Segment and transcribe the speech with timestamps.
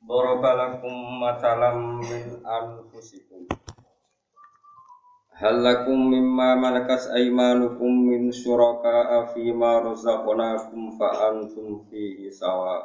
[0.00, 3.44] Daraba lakum matalam min anfusikum.
[5.36, 12.80] Hal lakum mimma malakas aymanukum min syuraka'a fima razaqnakum fa antum fihi sawa.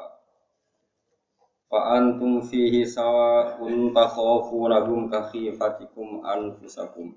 [1.72, 7.16] Fa antum fihi sawa un takhafunahum ka khifatikum anfusakum.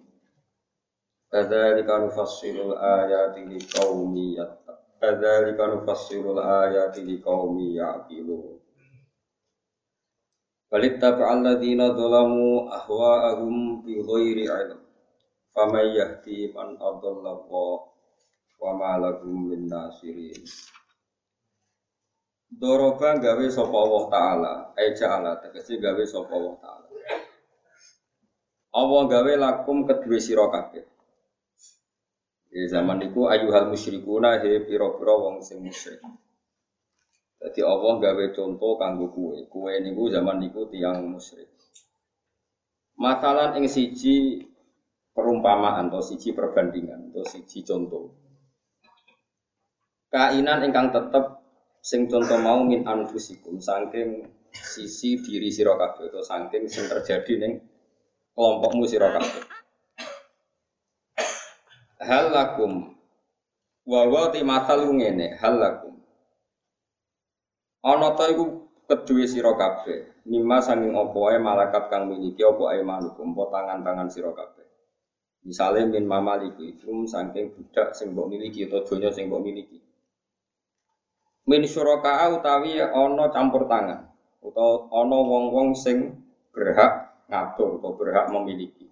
[1.26, 4.94] Kadzalika nufassilul ayati liqaumi yattaqun.
[5.02, 8.57] Kadzalika nufassilul ayati liqaumi ya'qilun.
[10.68, 14.80] Walittaba alladzina zalamu ahwa'ahum bi ghairi ilm.
[15.48, 17.76] Faman yahdi man adalla Allah
[18.60, 20.44] wa ma lahum min nasirin.
[22.48, 26.86] Doroba gawe sapa Allah taala, ai ja'ala tegese gawe sapa Allah taala.
[28.76, 30.84] Allah gawe lakum kedue sira kabeh.
[32.48, 36.00] Di zaman niku ayuhal musyrikuna he pira-pira wong sing musyrik.
[37.38, 39.46] Jadi Allah gawe contoh kanggo kue.
[39.46, 41.46] Kue niku zaman niku tiang musyrik.
[42.98, 44.42] Masalah ing siji
[45.14, 48.10] perumpamaan atau siji perbandingan atau siji contoh.
[50.10, 51.38] Kainan ingkang tetep
[51.78, 57.52] sing contoh mau min anfusikum saking sisi diri sira kabeh atau saking sing terjadi ning
[58.34, 59.42] kelompokmu sira kabeh.
[62.02, 62.98] Hal lakum
[63.86, 65.97] wa wa ti masal ngene hal lakum
[67.88, 72.84] Ana ta iku kedue sira kabeh, mimma sanging apa wae malakat kang miliki apa ae
[72.84, 74.68] manukum, apa tangan-tangan sira kabeh.
[75.48, 79.80] Misale min mamaliku itu saking budak sing mbok miliki atau donya sing mbok miliki.
[81.48, 84.04] Min syuraka utawi ana campur tangan
[84.44, 86.12] utawa ana wong-wong sing
[86.52, 88.84] berhak ngatur atau berhak memiliki.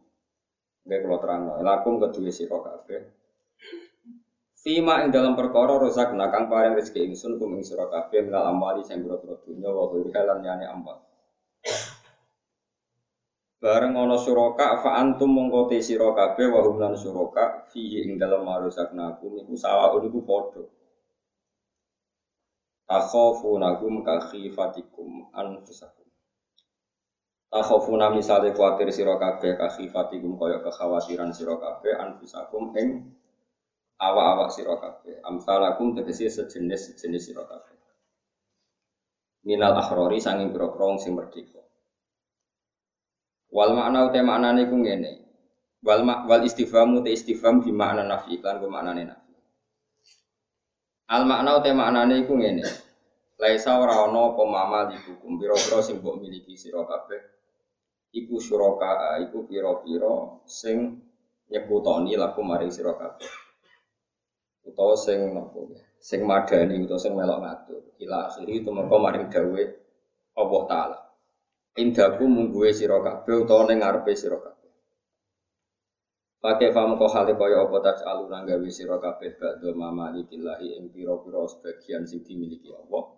[0.88, 3.00] Nggih kula terangno, lakum kedue sira kabeh
[4.66, 8.82] Fima ing dalam perkara rozak nakang paring rezeki ingsun kum ing sira kabeh minal amwali
[8.82, 10.99] sing pira-pira dunya wa ghairi lan yani amwal.
[13.62, 18.19] Bareng ana suraka fa antum mongko te sira kabeh wa hum lan suraka fihi ing
[18.19, 20.66] dalam marusak nakum iku sawaun iku padha.
[22.91, 26.10] Takhafunahum ka khifatikum anfusakum.
[27.54, 33.15] Takhafuna misale kuatir sira kabeh ka khifatikum kaya kekhawatiran sira kabeh anfusakum ing
[33.96, 35.20] awak-awak sira kabeh.
[35.24, 37.76] Amsalakum tegese sejenis sejenis sira kabeh.
[39.46, 41.62] Minal akhrori sanging pira-pira sing merdeka.
[43.54, 45.12] Wal makna uta maknane ku ngene.
[45.86, 49.32] Wal wal istifhamu te istifham bi makna nafi kan ku maknane nafi.
[51.14, 52.66] Al makna uta maknane iku ngene.
[53.38, 57.20] Laisa ora ana apa mama dihukum pira-pira sing mbok miliki sira kabeh
[58.16, 61.04] iku syuraka iku pira-pira sing
[61.52, 63.45] nyebutoni laku maring sira kabeh
[64.66, 65.71] utawa sing nopo
[66.03, 69.62] sing madani utawa sing melok ngatur ila akhiri itu mengko maring dawe
[70.37, 70.99] Allah taala.
[71.77, 74.72] Indaku mungguwe sira kabeh utawa ning ngarepe sira kabeh.
[76.41, 81.48] Pakai fam kok hale kaya apa taj aluna gawe sira kabeh ba'da mamalikillahi ing pira-pira
[81.48, 83.16] sebagian sing dimiliki Allah.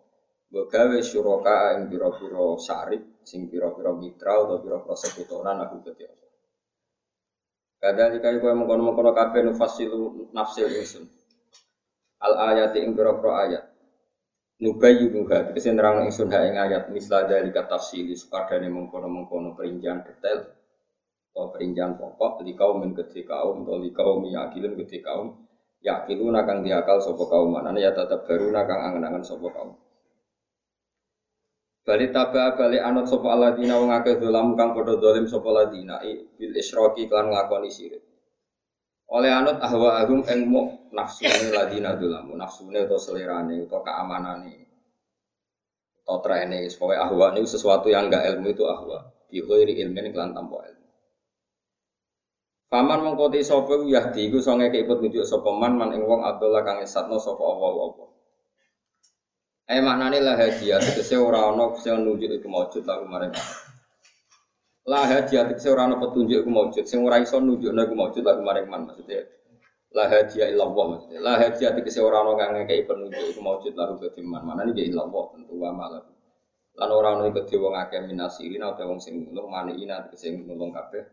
[0.49, 6.31] Mbok gawe syuraka ing pira-pira syarif sing pira-pira mitra utawa pira-pira sekutonan aku gede Allah.
[7.79, 11.07] Kadang jika kau mengkono-mengkono kabeh nufasilu nafsil insun
[12.19, 13.65] al ayat ing pira-pira ayat.
[14.59, 20.51] Nubayyu buha tegese nerang ingsun ha ing ayat misla kata tafsili sepadane mengkono-mengkono perincian detail
[21.31, 25.47] atau perincian pokok di kaum min kedhe kaum atau di kaum yakilun kedhe kaum
[25.79, 29.79] yakilun akan diakal sapa kaum manane ya tetap baru kang angen-angen sapa kaum.
[31.87, 36.03] Bali taba bali anut sapa aladina wong akeh dolam kang padha dolim sapa ladina
[36.35, 38.07] bil isyraki kan ngakoni sirik
[39.08, 44.69] oleh anut ahwa agum eng mo nafsune ladina dulamu nafsune atau selerane atau keamanane.
[46.05, 49.08] Atau trene pokoknya ahwa ini sesuatu yang enggak ilmu itu ahwa.
[49.28, 50.88] Di ghairi ilmin kelan tanpa ilmu.
[52.69, 56.84] Paman mengkoti sapa Yahdi iku songe keiput nunjuk sapa man man ing wong Abdullah kang
[56.84, 58.05] esatno sapa Allah apa.
[59.69, 63.32] Eh maknane lah hadiah tegese ora ana sing nunjuk iku maujud lagu maring
[64.88, 66.85] lah hadiah tegese ora ana petunjuk iku maujud.
[66.88, 69.20] Sing ora iso nunjukno iku maujud lagu maring man maksudnya.
[69.93, 71.20] La hadiah illallah maksudnya.
[71.20, 74.88] La hadiah tegese ora ana kang ngekeki penunjuk iku maujud lagu kedhi man mana iki
[74.88, 76.02] illallah tentu wa malah
[76.79, 81.05] Lan ora ono iku wong akeh minasirin atau wong sing nulung maniina sing nulung kabeh.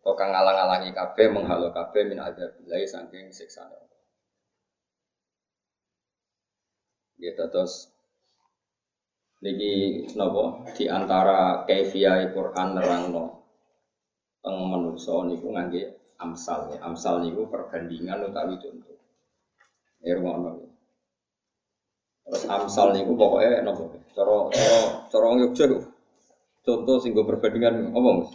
[0.00, 3.76] Kok kang ngalang-alangi kabeh menghalo kabeh min adzabillah saking siksane.
[7.20, 7.95] Ya terus
[9.44, 13.44] niki napa di antara kaifiah Quran nerangno
[14.40, 16.78] teng manusa niku ngangge amsal ya.
[16.86, 18.96] Amsal niku perbandingan utawi contoh.
[20.00, 20.70] Ya rumono.
[22.26, 23.92] Terus amsal niku pokoknya nopo.
[24.16, 24.78] Cara cara
[25.10, 25.66] cara wong Yogya
[26.66, 28.32] contoh sing perbandingan apa Mas?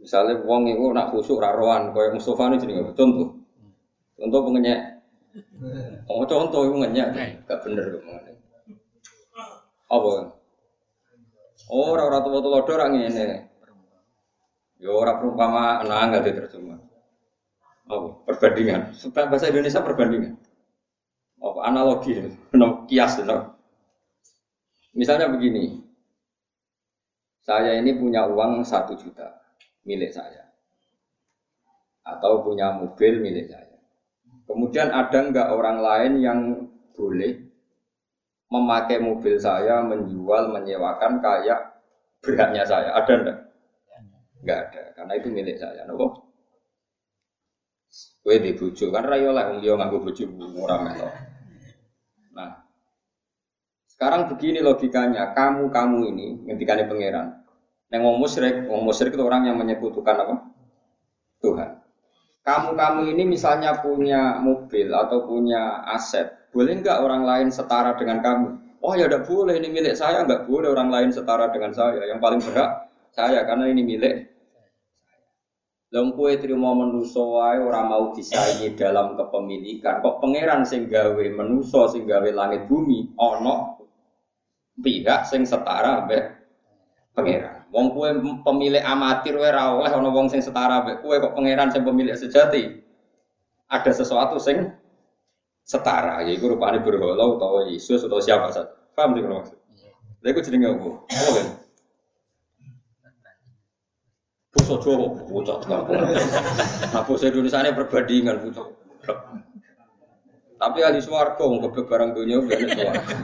[0.00, 3.40] Misalnya wong iku nak khusuk ra rohan koyo Mustofa ini jenenge contoh.
[4.20, 4.93] Contoh pengenyek.
[6.06, 7.08] Oh contoh iku ngenyek.
[7.46, 8.32] Gak bener kok ngene.
[9.90, 10.10] Apa?
[11.72, 13.50] Oh, ora ora tuwa-tuwa ora ngene.
[14.78, 16.78] Ya ora perumpamaan enggak diterjemah
[17.84, 18.08] apa?
[18.24, 18.96] Perbandingan.
[18.96, 20.34] Supaya bahasa Indonesia perbandingan.
[21.40, 21.60] Apa?
[21.68, 22.16] Analogi.
[22.56, 23.56] No, kias no.
[24.94, 25.82] misalnya begini.
[27.44, 29.36] Saya ini punya uang satu juta
[29.84, 30.48] milik saya.
[32.00, 33.73] Atau punya mobil milik saya
[34.44, 36.38] kemudian ada nggak orang lain yang
[36.94, 37.44] boleh
[38.52, 41.82] memakai mobil saya menjual menyewakan kayak
[42.22, 43.38] beratnya saya ada enggak
[44.44, 46.24] nggak ada karena itu milik saya nopo
[48.24, 50.24] Kue di bojo kan rayo lah nganggo bojo
[50.56, 51.12] ora melok.
[52.32, 52.56] Nah.
[53.84, 57.44] Sekarang begini logikanya, kamu-kamu ini ngendikane pangeran.
[57.92, 60.40] Neng wong musyrik, wong musyrik itu orang yang menyekutukan apa?
[61.44, 61.83] Tuhan.
[62.44, 68.48] Kamu-kamu ini misalnya punya mobil atau punya aset, boleh nggak orang lain setara dengan kamu?
[68.84, 72.04] Oh ya udah boleh, ini milik saya, nggak boleh orang lain setara dengan saya.
[72.04, 72.70] Yang paling berat
[73.16, 74.34] saya karena ini milik
[75.94, 80.02] Lha kue terima menuso wae ora mau disaingi dalam kepemilikan.
[80.02, 83.78] Kok pangeran sing gawe menuso sing gawe langit bumi ana
[84.82, 86.34] pihak sing setara mbek
[87.14, 87.53] pangeran.
[87.74, 88.06] Wong kue
[88.46, 92.70] pemilik amatir ana wong sing setara kue kok pangeran sing pemilik sejati.
[93.66, 94.70] Ada sesuatu sing
[95.66, 98.70] setara yaiku rupane berhala utawa Yesus atau siapa saja.
[98.94, 99.58] Paham sih maksud?
[100.22, 100.88] Lha iku jenenge apa?
[101.02, 101.40] Apa
[104.54, 105.98] Bosok Jawa bocah kampung.
[106.94, 108.66] Nah bosok Indonesia ini perbandingan bocah.
[110.62, 113.14] Tapi ahli swarga keblek barang dunia ben swarga.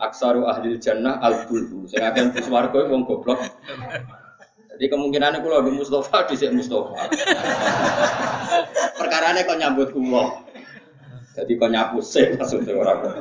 [0.00, 1.84] Aksaru ahli jannah al bulbu.
[1.84, 3.36] Sing akeh di swarga wong goblok.
[4.74, 6.96] Jadi kemungkinan kula di Mustafa dhisik Mustafa.
[8.96, 10.40] Perkarane kok nyambut kula.
[11.36, 13.20] Jadi kok nyapu sih maksudnya orang.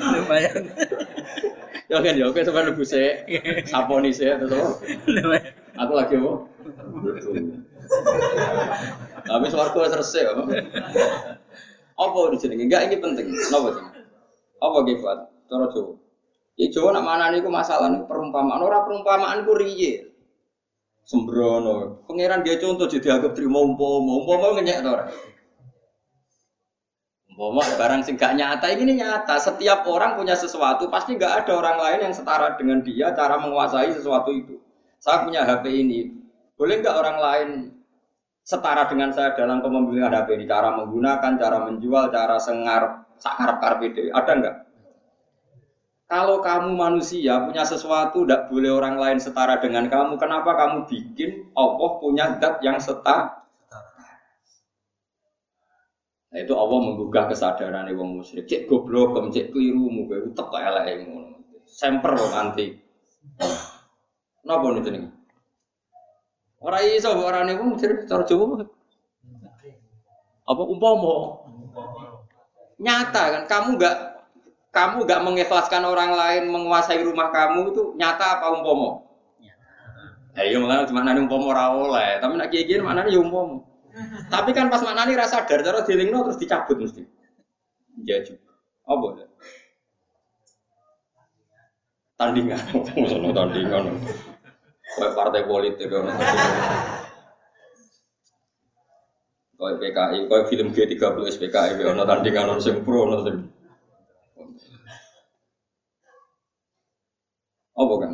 [0.00, 0.64] Lumayan.
[1.92, 3.12] Ya kan ya, oke sampai lebu sih,
[3.68, 4.80] saponi sih, terus
[5.20, 5.36] apa?
[5.84, 6.32] Aku lagi apa?
[9.28, 10.42] Tapi suaraku selesai apa?
[12.00, 12.56] Apa di sini?
[12.56, 13.28] Enggak ini penting.
[13.28, 13.84] Kenapa sih?
[14.64, 15.18] Apa gifat?
[15.50, 15.92] Cara Jawa.
[16.56, 18.64] Ya Jawa nak mana nih masalah nih perumpamaan.
[18.64, 20.14] Orang perumpamaan ku riye.
[21.04, 22.00] Sembrono.
[22.08, 24.24] Pangeran dia contoh jadi agak terima umpomo.
[24.24, 25.12] Umpomo ngenyek orang.
[27.34, 29.42] Umpama barang sing nyata ini nyata.
[29.42, 33.90] Setiap orang punya sesuatu, pasti gak ada orang lain yang setara dengan dia cara menguasai
[33.90, 34.62] sesuatu itu.
[35.02, 36.14] Saya punya HP ini,
[36.56, 37.48] boleh nggak orang lain
[38.40, 40.44] setara dengan saya dalam kepemilikan HP ini?
[40.48, 44.56] Cara menggunakan, cara menjual, cara sengar, sakar karpede, ada nggak?
[46.04, 50.20] Kalau kamu manusia punya sesuatu, tidak boleh orang lain setara dengan kamu.
[50.20, 53.40] Kenapa kamu bikin Allah punya dat yang setara?
[56.34, 58.44] Nah itu Allah menggugah kesadaran wong musyrik.
[58.50, 61.40] Cek goblok, cek keliru, muga utek kok elek ngono.
[61.64, 62.74] Semper wong anti.
[64.42, 65.08] Napa niku nih?
[66.58, 68.66] Ora iso ora niku musyrik cara Jawa.
[70.44, 71.38] Apa umpama?
[72.84, 73.96] Nyata kan kamu enggak
[74.68, 79.08] kamu enggak mengikhlaskan orang lain menguasai rumah kamu itu nyata apa umpama?
[79.40, 79.72] Nyata.
[80.36, 83.64] Ya iya makanya cuma nani umpama ora oleh, tapi nek kiye-kiye maknane ya umpama.
[84.28, 87.06] Tapi kan pas maknani rasa sadar, cara dilingno terus dicabut mesti.
[88.04, 88.52] Ya juga.
[88.84, 89.26] Apa ya?
[92.14, 92.62] Tandingan,
[93.34, 93.84] tandingan.
[94.94, 95.90] Kayak partai politik
[99.54, 103.36] Kayak PKI, kayak film G30 SPKI, ono tandingan ono sing pro, ono sing
[107.74, 108.12] Apa kan?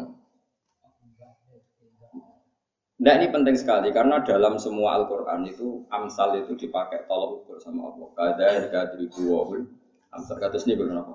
[3.00, 7.88] Nah ini penting sekali karena dalam semua Al-Quran itu amsal itu dipakai tolong ukur sama
[7.88, 8.08] Allah.
[8.12, 8.92] Kada harga
[9.24, 9.64] wahul
[10.12, 11.12] amsal kata ini belum apa?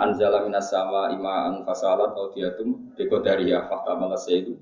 [0.00, 4.56] Anjala minas sama ima an fasalat atau diatum dekodaria fakta malas itu.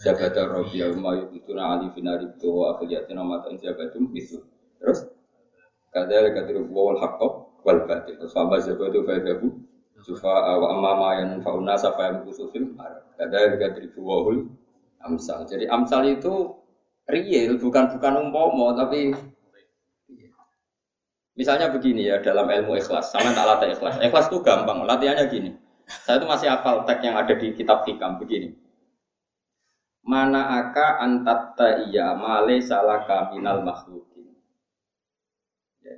[0.00, 4.38] Jabata robiya umayu itu na ali finari itu wa akhliyatina mata jabatum itu.
[4.80, 5.06] Terus
[5.92, 6.40] kada harga
[6.72, 7.28] wahul hakko
[7.62, 8.16] wal batil.
[8.16, 9.48] Terus fa mazhabu itu fa yabu
[10.00, 13.04] sufa wa amma ma yanfa'un nasa fa yamkusu fil ard.
[13.20, 14.48] Kadzalika dribu wahul
[15.04, 15.44] amsal.
[15.44, 16.56] Jadi amsal itu
[17.04, 19.12] real bukan bukan umpomo tapi
[21.40, 23.96] Misalnya begini ya dalam ilmu ikhlas, sama tak latih ikhlas.
[23.96, 25.50] Ikhlas itu gampang, latihannya gini.
[25.88, 28.52] Saya itu masih hafal teks yang ada di kitab hikam begini.
[30.04, 34.36] Mana aka antatta iya male salah kaminal makhlukin.
[35.80, 35.96] Ya.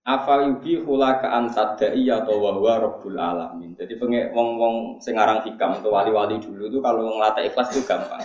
[0.00, 3.76] Apa yubi hula ka antatta iya atau wahwa rabbul alamin.
[3.76, 8.24] Jadi pengen wong wong sengarang hikam atau wali-wali dulu itu kalau ngelatih ikhlas itu gampang.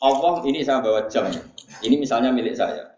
[0.00, 1.28] Allah ini saya bawa jam.
[1.84, 2.96] Ini misalnya milik saya.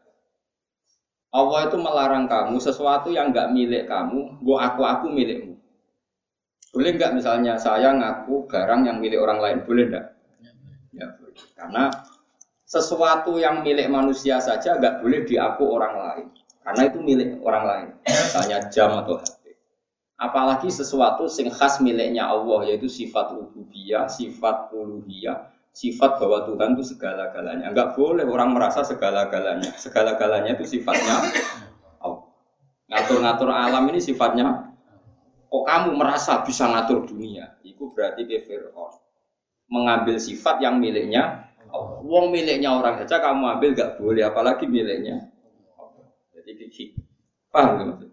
[1.33, 5.57] Allah itu melarang kamu sesuatu yang nggak milik kamu, gua aku aku milikmu.
[6.71, 10.07] Boleh nggak misalnya saya ngaku barang yang milik orang lain, boleh nggak?
[10.93, 11.37] Ya boleh.
[11.57, 11.89] Karena
[12.69, 16.27] sesuatu yang milik manusia saja nggak boleh diaku orang lain,
[16.63, 17.89] karena itu milik orang lain.
[18.07, 19.59] Misalnya jam atau HP.
[20.15, 26.95] Apalagi sesuatu sing khas miliknya Allah yaitu sifat rububiyah, sifat uluhiyah, sifat bahwa Tuhan itu
[26.95, 27.75] segala-galanya.
[27.75, 29.75] Enggak boleh orang merasa segala-galanya.
[29.75, 31.27] Segala-galanya itu sifatnya
[31.99, 32.31] Allah.
[32.93, 34.71] Ngatur-ngatur alam ini sifatnya
[35.51, 37.59] kok kamu merasa bisa ngatur dunia?
[37.67, 38.71] Itu berarti ke.
[39.73, 41.99] Mengambil sifat yang miliknya Allah.
[42.05, 45.32] Wong miliknya orang saja kamu ambil enggak boleh apalagi miliknya.
[46.73, 46.97] Gigi.
[47.53, 48.11] Paham gak maksud?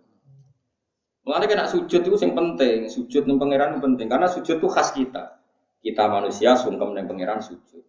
[1.23, 5.39] Mulanya kena sujud itu yang penting, sujud yang pangeran penting karena sujud itu khas kita
[5.79, 7.83] kita manusia sungkem dengan pangeran sujud.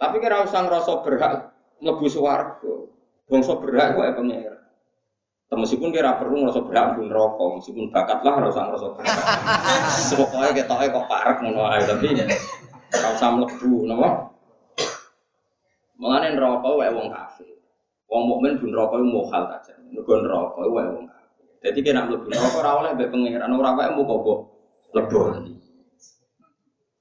[0.00, 1.52] Tapi kira usah ngerasa berhak
[1.84, 2.74] mlebu swarga.
[3.28, 4.62] Bangsa berhak kok ya pangeran.
[5.54, 9.18] Meskipun kira perlu ngerasa berhak pun rokok, meskipun bakat lah harus ngerasa berhak.
[10.18, 12.08] Pokoknya kita kok parek ngono ae tapi
[12.94, 14.08] ora usah mlebu napa?
[16.00, 17.54] Mulane neraka wae wong kafir.
[18.08, 19.72] Wong mukmin pun neraka iku mohal saja.
[19.90, 21.46] Mergo neraka wae wong kafir.
[21.64, 24.40] Jadi kena mlebu neraka ora oleh mbek pangeran, ora wae mau kok
[24.92, 25.58] lebon.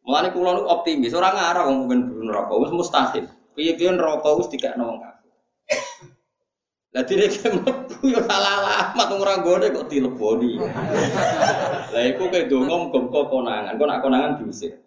[0.03, 3.25] Mulane kula nu optimis, ora ngarah wong mungkin buru neraka, wis mustahil.
[3.55, 5.31] Piye-piye neraka wis dikekno wong kafir.
[6.93, 10.62] Lah dene ki mlebu yo salah alamat ora gone kok dileboni.
[11.93, 14.77] Lah iku kaya donga muga konangan, kok nak konangan diusir.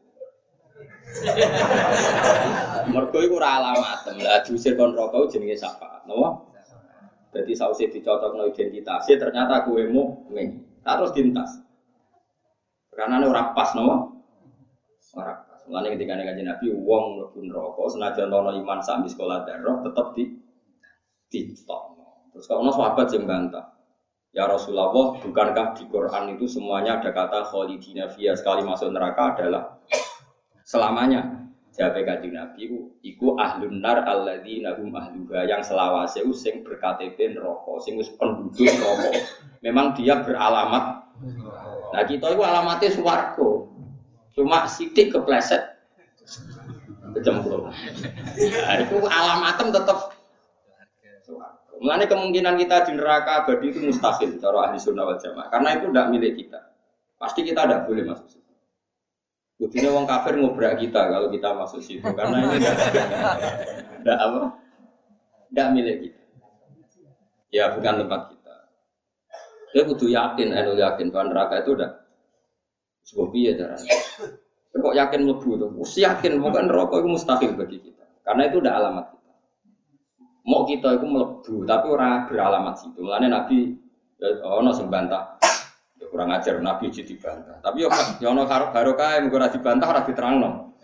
[2.92, 6.06] Mergo iku ora alamat, lah diusir kon neraka jenenge sapa?
[6.06, 6.46] Napa?
[7.34, 10.80] Jadi sausi dicocokno identitasnya ternyata mau ngene.
[10.80, 11.50] Terus dintas.
[12.94, 13.96] Karena ora pas napa?
[15.16, 15.60] Orang pas.
[15.66, 20.30] Mulane ketika nih Nabi uang mlebu neraka senajan ono iman sami sekolah darah tetap di
[21.26, 21.82] ditok.
[22.32, 23.76] Terus kalau sahabat yang bantah,
[24.36, 29.80] Ya Rasulullah, bukankah di Quran itu semuanya ada kata khalidina fiyah sekali masuk neraka adalah
[30.66, 31.46] selamanya?
[31.76, 32.72] Jawab kajian Nabi
[33.04, 39.12] iku ahlun nar alladzina hum ahluha yang selawase sing berKTP neraka, sing wis penduduk neraka.
[39.60, 41.04] Memang dia beralamat.
[41.92, 43.48] Nah kita itu alamatnya swarga.
[44.32, 45.76] Cuma sidik kepleset
[47.12, 47.68] kecemplung.
[47.68, 50.16] Nah, itu alamatem tetap
[51.76, 55.92] Mengenai kemungkinan kita di neraka abadi itu mustahil cara ahli sunnah wal jamaah karena itu
[55.92, 56.60] tidak milik kita.
[57.20, 58.40] Pasti kita tidak boleh masuk.
[59.56, 64.40] Buktinya wong kafir ngobrak kita kalau kita masuk situ karena ini tidak apa?
[65.48, 66.22] Tidak milik kita.
[67.48, 68.54] Ya bukan tempat kita.
[69.72, 71.90] Dia butuh yakin, anu yakin bahwa neraka itu udah
[73.08, 73.96] sebuah biaya caranya.
[74.76, 75.70] Kok yakin mlebu tuh?
[75.80, 78.04] Us yakin bukan rokok itu mustahil bagi kita.
[78.28, 79.32] Karena itu udah alamat kita.
[80.44, 83.00] Mau kita itu mlebu tapi orang beralamat situ.
[83.00, 83.72] Mulane Nabi
[84.20, 85.35] ya ono sing bantah.
[85.96, 87.58] Ya kurang ajar Nabi jadi bantah.
[87.64, 87.88] Tapi ya
[88.20, 90.76] ya ono karo barokah mung ora dibantah ora diterangno.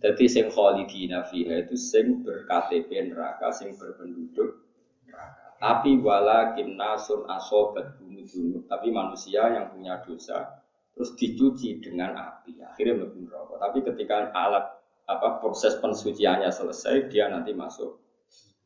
[0.00, 4.64] Jadi sing khalidina fiha itu sing berKTP neraka, sing berpenduduk
[5.04, 5.58] neraka.
[5.60, 10.60] Tapi walakin nasun asobat bunuh Tapi manusia yang punya dosa
[10.94, 14.68] terus dicuci dengan api akhirnya mlebu neraka tapi ketika alat
[15.08, 17.98] apa proses pensuciannya selesai dia nanti masuk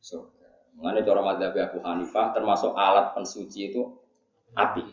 [0.03, 3.87] surga mengenai cara madzhab Abu Hanifah termasuk alat pensuci itu
[4.51, 4.83] api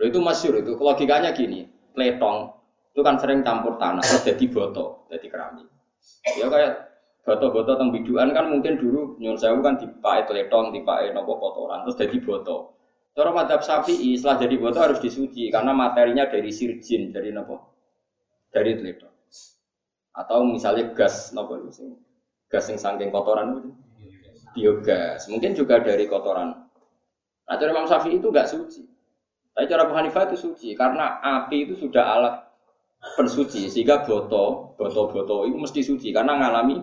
[0.00, 2.56] Loh, itu masyur itu logikanya gini pletong
[2.90, 5.68] itu kan sering campur tanah terus jadi botol jadi keramik
[6.40, 6.72] ya kayak
[7.20, 12.00] botol-botol teng biduan kan mungkin dulu nyuruh saya kan dipakai pletong dipakai nopo kotoran terus
[12.00, 12.72] jadi botol
[13.10, 17.74] Cara madhab sapi setelah jadi botol harus disuci karena materinya dari sirjin, dari nopo,
[18.54, 19.10] dari teledo.
[20.14, 21.98] Atau misalnya gas nopo itu,
[22.46, 23.70] gas yang saking kotoran itu,
[24.54, 25.26] biogas.
[25.26, 26.54] Mungkin juga dari kotoran.
[27.50, 28.86] Nah Imam Syafi'i itu gak suci.
[29.54, 32.34] Tapi cara Abu Hanifah itu suci karena api itu sudah alat
[33.16, 36.80] pensuci sehingga botol, botol-botol itu mesti suci karena ngalami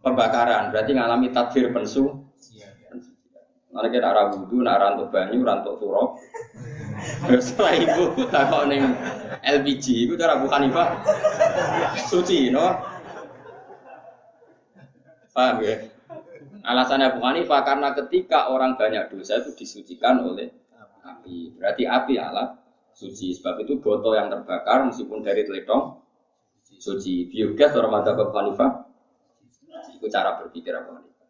[0.00, 2.30] pembakaran berarti ngalami takdir pensu
[3.70, 6.18] Nanti kita arah wudhu, nak rantuk banyu, rantuk turok.
[7.38, 8.98] Setelah itu takut neng
[9.46, 10.98] LPG, itu cara Abu Hanifah
[12.10, 12.66] suci, no?
[15.30, 15.86] Paham ya?
[16.66, 20.50] Alasannya Abu Hanifah karena ketika orang banyak dosa itu disucikan oleh
[21.20, 21.60] api.
[21.60, 22.56] Berarti api alat
[22.96, 23.36] suci.
[23.36, 26.00] Sebab itu botol yang terbakar meskipun dari teletong
[26.80, 27.28] suci.
[27.28, 28.88] Biogas orang mata Hanifah
[30.00, 31.28] itu cara berpikir Abu Hanifah.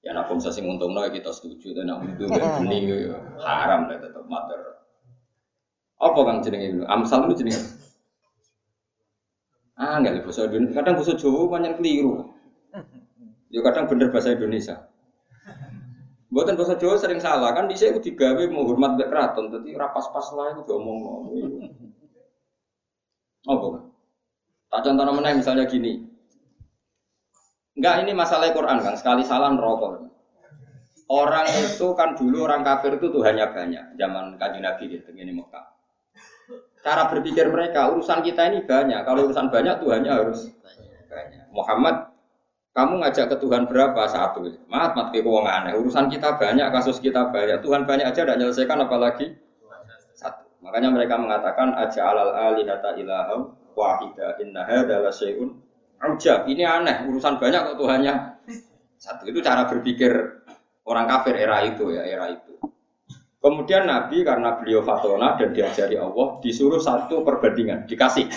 [0.00, 3.84] Ya nak pun sing untung ya kita setuju dan nak untung dan bening ya haram
[3.92, 4.80] lah tetap mater.
[6.00, 6.82] Apa kang jenenge itu?
[6.88, 7.60] Amsal itu jenenge.
[9.76, 10.74] Ah enggak bahasa Indonesia.
[10.80, 12.32] Kadang bahasa Jawa banyak keliru.
[13.52, 14.87] Ya kadang bener bahasa Indonesia.
[16.28, 17.68] Buatan bahasa Jawa sering salah kan.
[17.68, 19.48] Di saya digawe menghormat mbek keraton.
[19.48, 21.32] Jadi rapas-pas lah itu ngomong.
[23.48, 23.82] Apa kan?
[24.68, 26.04] Tak contoh namanya misalnya gini.
[27.78, 30.10] Enggak ini masalah Quran kan, sekali salah rokok.
[31.08, 35.78] Orang itu kan dulu orang kafir itu Tuhannya banyak, zaman kaji Nabi gitu, ini Mekah.
[36.82, 40.52] Cara berpikir mereka, urusan kita ini banyak, kalau urusan banyak Tuhannya harus
[41.08, 41.48] banyak.
[41.54, 42.07] Muhammad,
[42.78, 44.06] kamu ngajak ke Tuhan berapa?
[44.06, 44.46] Satu.
[44.70, 45.74] Maaf, mat ke aneh.
[45.74, 47.58] Urusan kita banyak, kasus kita banyak.
[47.58, 49.34] Tuhan banyak aja tidak menyelesaikan apalagi
[50.14, 50.46] satu.
[50.62, 55.58] Makanya mereka mengatakan aja alal alihata ilaham wahida inna adalah syai'un
[55.98, 58.14] Ujab, ini aneh, urusan banyak kok Tuhannya
[58.94, 59.26] satu.
[59.26, 60.14] Itu cara berpikir
[60.86, 62.54] orang kafir era itu ya, era itu.
[63.42, 68.30] Kemudian Nabi karena beliau fatona dan diajari Allah disuruh satu perbandingan, dikasih.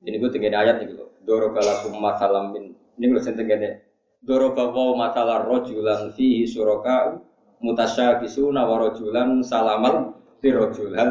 [0.00, 1.12] Ini gue tinggal ayat ini loh.
[1.20, 2.72] Dorobalakum masalam min.
[3.00, 3.80] Ini gue tinggal
[4.20, 7.16] Dorobawaw masalah rojulan fihi suraka
[7.64, 10.92] mutasyabisuna wa rojulan salamal fi rojul.
[10.92, 11.08] Hal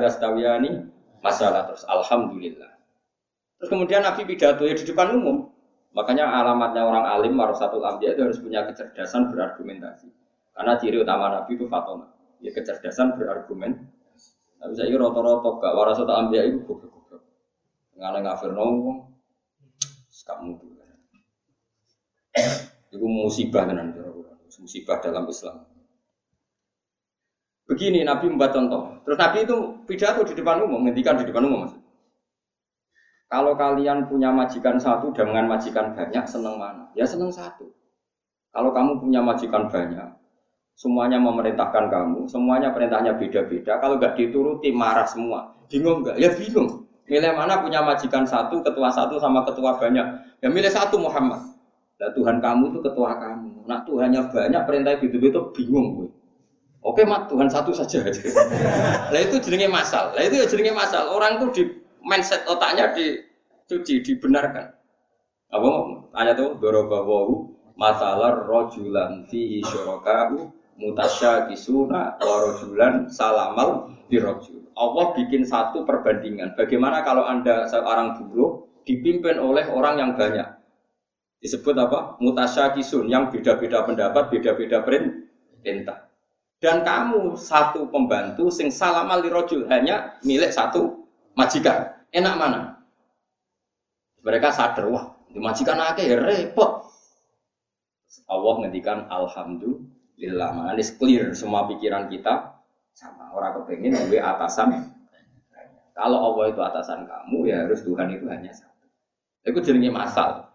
[1.25, 1.81] masalah terus.
[1.89, 2.69] Alhamdulillah.
[3.57, 5.49] Terus kemudian Nabi pidato ya di depan umum.
[5.97, 10.13] Makanya alamatnya orang alim satu ambiya itu harus punya kecerdasan berargumentasi.
[10.53, 12.13] Karena ciri utama Nabi itu fatona.
[12.45, 13.89] Ya kecerdasan berargumen.
[14.61, 17.25] Tapi saya roto-roto gak warasatul ambiya itu goblok-goblok.
[17.97, 19.09] Ngaleng ngafir nongong.
[20.29, 20.78] Tuh.
[22.89, 23.99] Itu musibah tenan
[24.59, 25.63] musibah dalam Islam.
[27.65, 28.97] Begini Nabi membuat contoh.
[29.07, 31.69] Terus Nabi itu pidato di depan umum, menghentikan di depan umum.
[33.29, 36.89] Kalau kalian punya majikan satu dengan majikan banyak, seneng mana?
[36.97, 37.69] Ya seneng satu.
[38.49, 40.09] Kalau kamu punya majikan banyak,
[40.73, 43.77] semuanya memerintahkan kamu, semuanya perintahnya beda-beda.
[43.77, 46.17] Kalau nggak dituruti marah semua, bingung nggak?
[46.17, 46.89] Ya bingung.
[47.05, 50.05] Milih mana punya majikan satu, ketua satu sama ketua banyak?
[50.41, 51.58] Ya milih satu Muhammad.
[51.99, 53.67] Nah, Tuhan kamu itu ketua kamu.
[53.67, 56.09] Nah Tuhannya banyak, perintah gitu-gitu bingung gue.
[56.79, 58.01] Oke mat Tuhan satu saja.
[59.13, 60.15] Lah itu jenenge masal.
[60.15, 61.11] Lah itu ya jenenge masal.
[61.11, 61.63] Orang tuh di
[62.01, 64.71] mindset otaknya dicuci, dibenarkan.
[65.51, 65.69] Apa
[66.15, 74.71] ayat itu dorobawahu masalah rojulan fihi syuraka'u mutasyakisuna wa rojulan salamal dirojul.
[74.79, 76.55] Allah bikin satu perbandingan.
[76.55, 80.58] Bagaimana kalau anda seorang buruh dipimpin oleh orang yang banyak?
[81.39, 82.19] Disebut apa?
[82.19, 86.11] Mutasyakisun yang beda-beda pendapat, beda-beda perintah.
[86.59, 91.95] Dan kamu satu pembantu sing salamal dirojul hanya milik satu majikan.
[92.11, 92.61] Enak mana?
[94.19, 96.83] Mereka sadar, wah, di majikan akeh ya repot.
[98.27, 102.59] Allah ngendikan alhamdulillah, manis clear semua pikiran kita
[102.91, 104.91] sama orang kepengen gue atasan.
[105.95, 108.87] Kalau Allah itu atasan kamu, ya harus Tuhan itu hanya satu.
[109.47, 110.48] Itu jenenge masal.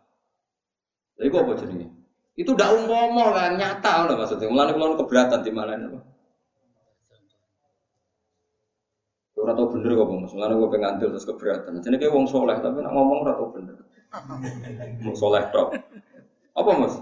[1.18, 1.87] Itu apa jenenge?
[2.35, 4.50] Itu udah umum lah, nyata lah maksudnya.
[4.50, 5.79] Mulane kula keberatan di mana
[9.44, 10.33] Ora tau bener kok Mas.
[10.33, 11.77] Mulane gue pengen andil terus keberatan.
[11.85, 13.77] Jadi kayak wong soleh tapi nak ngomong ora tau bener.
[15.05, 15.77] Wong soleh tok.
[16.57, 16.96] Apa Mas?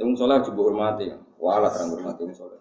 [0.00, 1.12] Ya, wong soleh juga hormati.
[1.36, 2.56] Wala terang hormati wong soleh.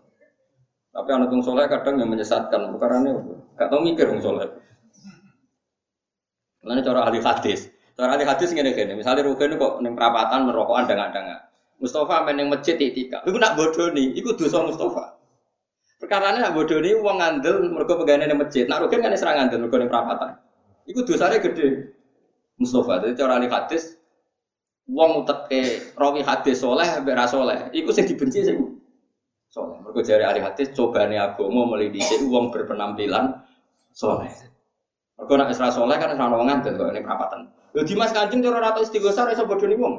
[0.92, 2.76] Tapi anak wong soleh kadang yang menyesatkan.
[2.76, 3.16] Bukannya
[3.56, 4.52] gak tau mikir wong soleh.
[6.60, 7.72] Mulane cara ahli hadis.
[8.02, 8.98] Cara hadis ngene gini.
[8.98, 11.38] Misalnya Rugen kok ning perapatan merokokan dengan-dengan.
[11.78, 13.22] Mustafa main yang masjid itika.
[13.30, 13.54] Iku nak
[13.94, 14.18] nih.
[14.18, 15.22] Iku dosa Mustafa.
[16.02, 18.66] Perkara ini nak ini uang ngandel mereka pegawai di masjid.
[18.66, 20.34] Nak rugen kan serang ngandel mereka di perapatan.
[20.90, 21.94] Iku dosanya gede.
[22.58, 24.02] Mustafa jadi cara ahli hadis
[24.90, 25.62] uang utek ke
[25.94, 27.70] rawi hadis soleh beras soleh.
[27.70, 28.58] Iku sih dibenci sih.
[29.54, 29.78] Soleh.
[29.78, 33.46] Mereka jari ahli hadis coba nih mau melidisi uang berpenampilan
[33.94, 34.34] soleh.
[35.22, 37.46] Mereka nak isra soleh kan isra uang ngandel kok ini perapatan.
[37.78, 39.96] Lho Dimas Kanjeng cara rata istighosah iso bodoh nih uang.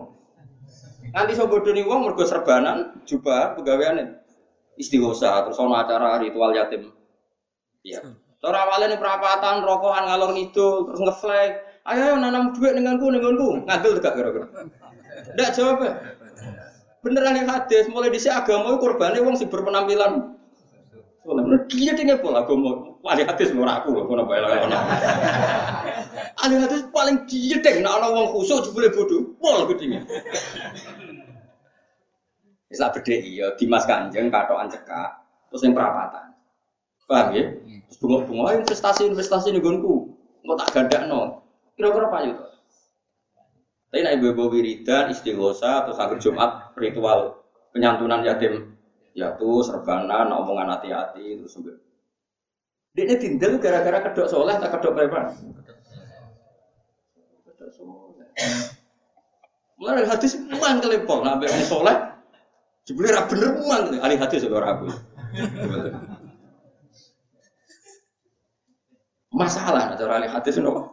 [1.15, 4.19] Nganti iso bodoh nih uang mereka serbanan jubah pegawaian
[4.81, 6.91] istighosa terus ono acara ritual yatim.
[7.87, 8.03] Iya.
[8.43, 11.51] Cara awalnya perapatan, rokokan ngalor itu terus ngeflag.
[11.87, 14.47] Ayo, ayo nanam duit nenganku nenganku ngambil tegak kira-kira.
[15.39, 15.79] Ndak jawab.
[17.03, 20.39] Beneran yang hadis, mulai di agama korbannya wong si berpenampilan.
[21.23, 22.99] Soalnya dia tinggal pola agama.
[23.07, 24.43] Ahli hadis ora aku loh, kono bae
[26.43, 30.03] Ahli hadis paling dia deh, nah orang wong khusuk boleh bodoh, pol gedine.
[32.67, 35.11] Bisa beda iya, Dimas Kanjeng katokan cekak,
[35.53, 36.35] terus yang perapatan.
[37.07, 37.45] Paham ya?
[37.87, 40.09] Terus bunga-bunga investasi-investasi nih gonku,
[40.43, 41.45] nggak tak ganda no.
[41.77, 42.45] Kira-kira apa itu?
[43.93, 47.45] Tapi naik ibu wiridan, istighosa, atau sakit Jumat, ritual
[47.77, 48.72] penyantunan yatim,
[49.13, 51.77] ya tuh serbanan, omongan hati-hati, itu sampai.
[52.93, 55.33] Dia ini tindel gara-gara kedok soleh, tak kedok preman.
[57.45, 58.29] Kedok soleh.
[59.81, 61.97] Mulai hadis muang kelepol, nabi ini soleh,
[62.87, 64.87] sebenarnya rap bener muang, ahli hadis sekarang aku.
[69.33, 70.93] Masalah, cara ahli hadis nopo.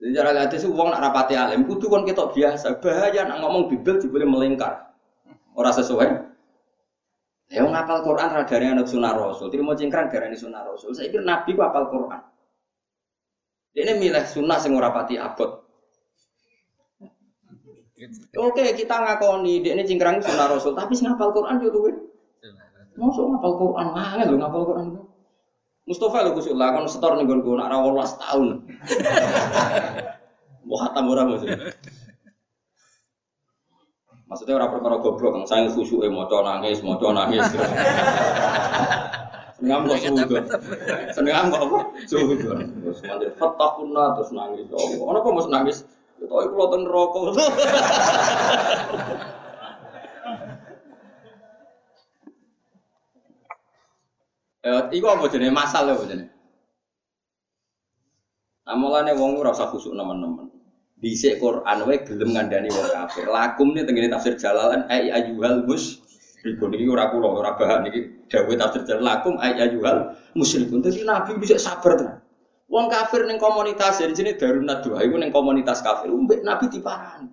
[0.00, 2.80] Jadi cara lihat itu uang nak rapati alim, kudu kan kita biasa.
[2.80, 4.96] Bahaya nak ngomong bibel boleh melingkar.
[5.52, 6.29] Orang sesuai.
[7.50, 9.50] Ya ngapal Quran radari anak sunnah Rasul.
[9.58, 10.94] Mau cingkrang darah sunnah Rasul.
[10.94, 12.22] Saya kira Nabi ku apal Quran.
[13.74, 15.66] Dia ini milih sunnah sing ora pati abot.
[18.38, 21.90] Oke, kita ngakoni dia ini cingkrang sunnah Rasul, tapi sing ngapal Quran yo tuh.
[22.94, 24.86] Masuk ngapal Quran, angel lho ngapal Quran.
[25.90, 28.46] Mustafa lho kusuk lah kon setor ning nggonku nak ra 18 tahun.
[30.70, 31.22] Wah, hatam ora.
[34.30, 37.42] Maksudnya orang perkara goblok, yang saya khusyuk maca nangis, maca nangis.
[39.60, 40.16] Seneng kok suhu
[41.12, 41.78] Seneng kok apa?
[42.08, 44.64] Suhu Terus mandi fatakuna terus nangis.
[44.72, 45.78] Oh, apa mas nangis?
[46.16, 47.36] Ya tau iku loten rokok.
[54.60, 56.28] Eh, iku apa jenenge masal apa jenenge?
[58.68, 58.76] Nah,
[59.16, 60.59] wong ora usah khusuk nemen-nemen.
[61.00, 63.24] Dhisik Quran wae gelem ngandani wong kafir.
[63.24, 66.04] Lakum nih tengene tafsir Jalalan ai ayyuhal mus
[66.40, 70.80] Ribun ini ora kula ora bahan iki dawuh tafsir Jalal lakum ay ayyuhal musyrikun.
[70.80, 72.16] Dadi Nabi bisa sabar tenan.
[72.70, 76.08] Wong kafir ning komunitas jadi sini darunat doa iku ning komunitas kafir.
[76.08, 77.28] Umbek Nabi diparani.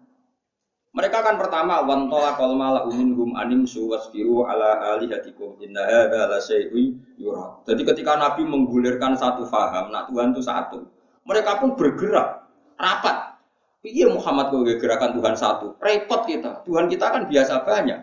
[0.98, 6.98] Mereka kan pertama wantola kol mala hum anim suwasbiru ala alihatikum inna hadza la syai'un
[7.22, 7.62] yura.
[7.70, 10.90] Jadi ketika Nabi menggulirkan satu faham, nak Tuhan itu satu.
[11.30, 12.50] Mereka pun bergerak
[12.82, 13.37] rapat.
[13.86, 15.78] Iya Muhammad kau gerakan Tuhan satu.
[15.78, 16.66] Repot kita.
[16.66, 18.00] Tuhan kita kan biasa banyak.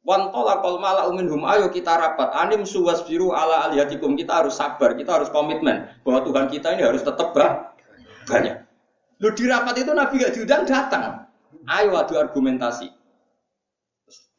[0.00, 2.32] Wantola kol mala hum ayo kita rapat.
[2.32, 7.04] Anim suwasbiru ala alihatikum kita harus sabar, kita harus komitmen bahwa Tuhan kita ini harus
[7.04, 7.36] tetap
[8.24, 8.56] banyak.
[9.20, 11.28] Lu di rapat itu Nabi gak diundang datang.
[11.68, 12.88] Ayo adu argumentasi.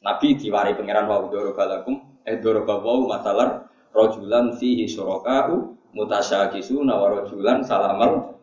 [0.02, 8.34] Nabi diwari pangeran wa dorobalakum eh dorobawu matalar rojulan fihi syuraka'u mutasyakisuna wa rojulan salamal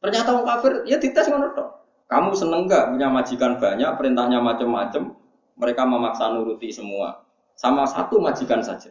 [0.00, 1.68] Ternyata orang kafir ya dites ngono tok.
[2.10, 5.14] Kamu seneng gak punya majikan banyak, perintahnya macam-macam,
[5.54, 7.22] mereka memaksa nuruti semua.
[7.54, 8.90] Sama satu majikan saja.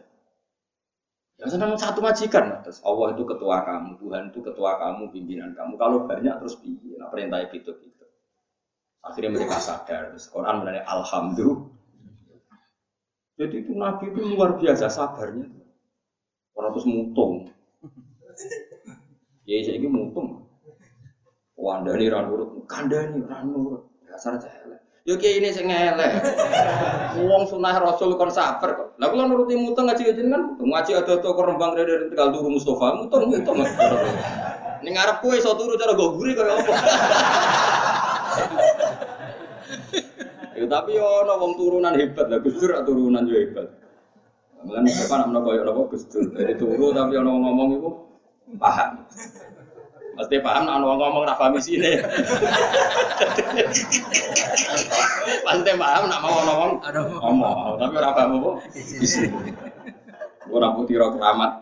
[1.36, 5.76] Ya senang satu majikan, terus Allah itu ketua kamu, Tuhan itu ketua kamu, pimpinan kamu.
[5.76, 6.56] Kalau banyak terus?
[6.96, 7.72] Nah, perintah itu itu.
[9.00, 10.12] Akhirnya mereka sadar.
[10.12, 11.64] Terus Quran menanya Alhamdulillah.
[13.40, 15.48] Jadi itu Nabi itu luar biasa sabarnya.
[16.52, 17.48] Orang terus mutung.
[19.48, 20.44] Ya ini mutung.
[21.60, 23.84] Wandani ranurut, kandani ranurut.
[24.08, 24.80] Dasar jahil.
[25.04, 26.24] Yo kiai ini sing elek.
[27.20, 28.88] Wong sunah Rasul kon sabar kok.
[28.96, 32.48] Lah kula nuruti mutung ngaji ngaji kan ngaji ada to kok rembang dari tegal turu
[32.52, 33.60] Mustofa mutung mutung.
[34.80, 36.72] Ning ngarep kowe iso turu cara go guri kaya apa.
[40.56, 43.68] Ya tapi yo ono wong turunan hebat lah, Gus Dur turunan yo hebat.
[44.64, 46.24] Mulane apa nak koyo napa Gus Dur.
[46.36, 47.90] Jadi turu tapi ono ngomong iku
[48.56, 49.04] paham.
[50.20, 51.96] Mesti paham nak ono ngomong ra paham isine.
[55.48, 56.70] Pasti paham nak mau ngomong
[57.24, 58.50] ngomong, tapi ora paham apa
[59.00, 59.32] isine.
[60.52, 61.52] Ora putih keramat.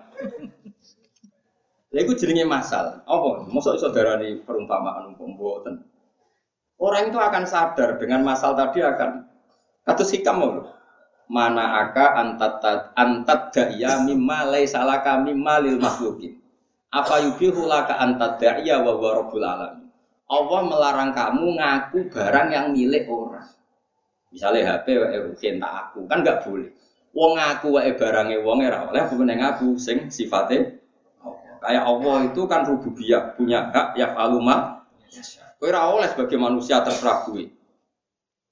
[1.95, 2.99] Lha iku jenenge masal.
[3.07, 3.47] Apa?
[3.47, 5.75] Mosok iso darani perumpamaan umpama mboten.
[6.83, 9.23] Orang itu akan sadar dengan masal tadi akan
[9.87, 10.67] kata sikam mau
[11.31, 12.63] mana aka antat
[12.99, 16.41] antat daya mimma salah kami malil makhlukin
[16.89, 19.89] apa yubihu laka antat daya wa rabbul alamin
[20.29, 23.49] Allah melarang kamu ngaku barang yang milik orang
[24.29, 26.69] misalnya HP wae tak aku kan nggak boleh
[27.17, 30.77] wong ngaku wae barangnya wong ora oleh bukan ngaku sing sifatnya
[31.65, 34.79] kayak Allah itu kan rububiyah punya hak ya faluma
[35.59, 37.51] Kowe ora oleh sebagai manusia terserah gue.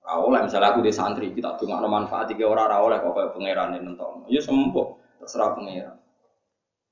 [0.02, 3.30] Ora oleh misalnya aku di santri, kita nggak manfaat iki ora ora oleh kok kayak
[3.30, 4.26] pangeran nentok.
[4.26, 4.86] Ya sembuh
[5.22, 5.94] terserah pangeran.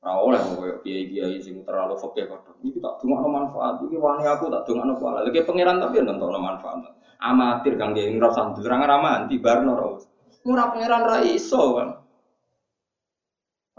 [0.05, 2.53] Ora oleh koyo kiai-kiai sing terlalu fakih kadang.
[2.61, 5.25] Iki tak dongakno manfaat, iki wani aku tak dongakno kuala.
[5.25, 6.93] Lagi pangeran tapi nonton manfaat.
[7.25, 9.97] Amatir kang kiai ngrasa nderangan amanti barno ora.
[10.45, 11.89] Murah pangeran ra iso kan.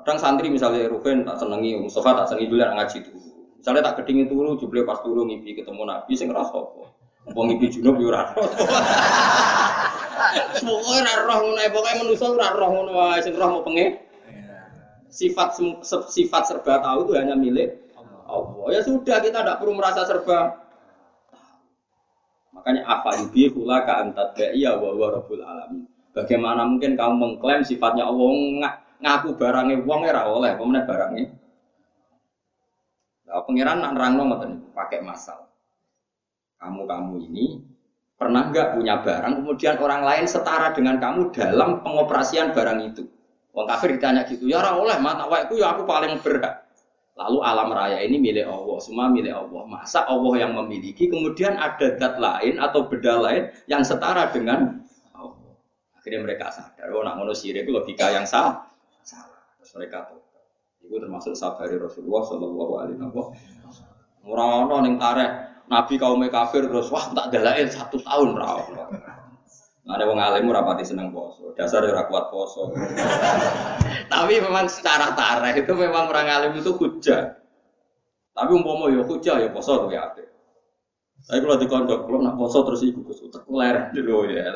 [0.01, 3.21] Kadang santri misalnya Ruben tak senengi, Mustafa tak senengi dulu ngaji dulu.
[3.61, 6.85] Misalnya tak kedingin turu, juble pas turu ngipi ketemu Nabi, sing ngerasa apa?
[7.33, 8.29] Wong ngipi junub yo ora.
[10.61, 14.04] Pokoke ora roh ae, pokoke manusa ora roh ngono sing roh mau pengen
[15.15, 15.55] sifat
[16.11, 17.71] sifat serba tahu itu hanya milik
[18.27, 18.65] Allah.
[18.75, 20.59] Ya sudah kita tidak perlu merasa serba.
[22.51, 25.87] Makanya apa yubi kula ka antat ya wa wa rabbul alamin.
[26.11, 28.31] Bagaimana mungkin kamu mengklaim sifatnya Allah
[29.03, 31.25] ngaku barangnya wong ora oleh, pemenang barangnya.
[33.27, 35.51] Nah, pangeran nak nerangno ngoten pakai masal.
[36.55, 37.59] Kamu-kamu ini
[38.15, 43.03] pernah nggak punya barang kemudian orang lain setara dengan kamu dalam pengoperasian barang itu?
[43.55, 46.67] Wong kafir ditanya gitu, ya ora oleh mata itu ya aku paling berhak.
[47.15, 49.63] Lalu alam raya ini milik Allah, semua milik Allah.
[49.63, 54.83] Masa Allah yang memiliki, kemudian ada zat lain atau beda lain yang setara dengan
[55.15, 55.55] Allah.
[55.95, 58.67] Akhirnya mereka sadar, oh nak ngono itu logika yang salah.
[59.07, 59.39] Salah.
[59.63, 60.19] Terus mereka tahu.
[60.83, 63.95] Itu termasuk sabari Rasulullah Shallallahu Alaihi Wasallam.
[64.27, 65.29] Murano neng tareh
[65.65, 69.01] Nabi kaum kafir terus wah tak dalail satu tahun rawon.
[69.85, 71.53] Ada wong alim ora pati seneng poso.
[71.53, 72.73] Dasar ora kuat poso.
[74.13, 77.37] Tapi memang secara tareh itu memang orang alim itu hujah.
[78.33, 80.09] Tapi umpama ya hujah ya poso tuh ya.
[81.25, 84.49] Tapi kalau di kondok, kalau nak poso terus iku Gus utek ler dulu ya.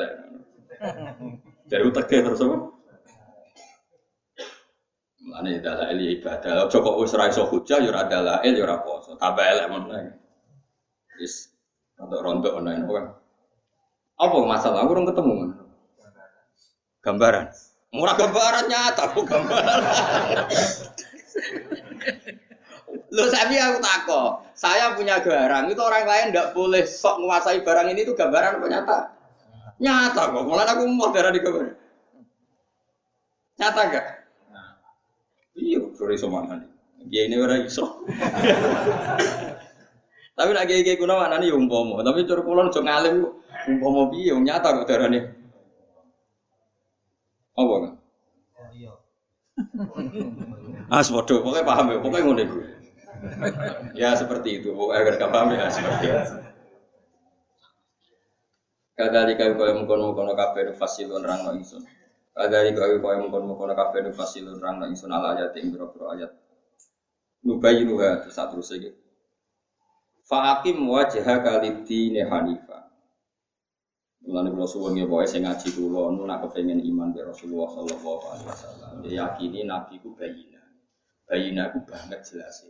[1.70, 2.56] Jadi uteknya terus apa?
[5.30, 6.66] Mana adalah ibadah.
[6.66, 9.14] Joko wis ora iso hujah ya ora dalail ya ora poso.
[9.14, 10.10] Tambah elek meneh.
[11.22, 11.54] Wis
[11.94, 13.06] rontok-rontok ono kan.
[14.20, 14.84] Apa masalah?
[14.84, 15.32] Aku orang ketemu.
[17.00, 17.48] Gambaran.
[17.90, 19.80] Murah gambaran nyata, aku gambaran.
[23.10, 24.22] Lo tapi aku tako,
[24.54, 28.66] saya punya barang itu orang lain tidak boleh sok menguasai barang ini itu gambaran apa
[28.70, 28.98] nyata?
[29.82, 31.74] Nyata kok, malah aku mau darah di gambar.
[33.58, 34.06] Nyata gak?
[35.58, 36.70] Iya, sore mana nih?
[37.10, 38.06] Ya ini orang iso.
[40.40, 43.28] Tapi lagi kayak kuno mana nih umpomo, tapi curu kulon cuma ngalim
[43.68, 45.20] Umpama piye nyata kok darane.
[47.52, 47.92] Apa kan?
[50.88, 52.58] Ah, padha, pokoknya paham ya, pokoknya ngono iku.
[53.92, 56.34] Ya seperti itu, pokoknya agar gak paham ya seperti itu.
[58.96, 61.84] Kadali kau kau mengkono mengkono kafe fasilun rang no insun.
[62.36, 66.32] Kadali kau kau mengkono mengkono kafe fasilun rang no insun ala ayat yang berapa ayat.
[67.44, 68.92] Nubayi nuha terus terus lagi.
[70.30, 72.86] Faakim wajah kalidi hanifah.
[74.22, 78.22] Mulane kula suwun nggih pokoke sing ngaji kula nu nak kepengin iman be Rasulullah sallallahu
[78.30, 78.90] alaihi wasallam.
[79.02, 80.62] Ya yakini nabi ku bayina.
[81.26, 82.62] Bayina ku banget jelas.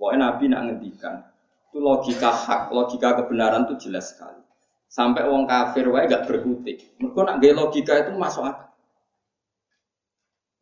[0.00, 1.20] Pokoke nabi nak ngendikan
[1.68, 4.40] itu logika hak, logika kebenaran itu jelas sekali.
[4.88, 6.96] Sampai wong kafir wae gak berkutik.
[6.96, 8.72] Mergo nak gaya logika itu masuk akal.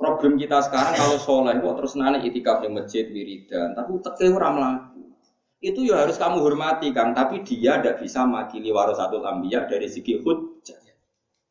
[0.01, 4.49] Problem kita sekarang kalau soleh kok terus nane itikaf di masjid wiridan, tapi teke ora
[4.49, 4.90] mlaku
[5.61, 10.17] itu ya harus kamu hormati kan tapi dia tidak bisa makili warasatul ambiyah dari segi
[10.25, 10.81] hujjah.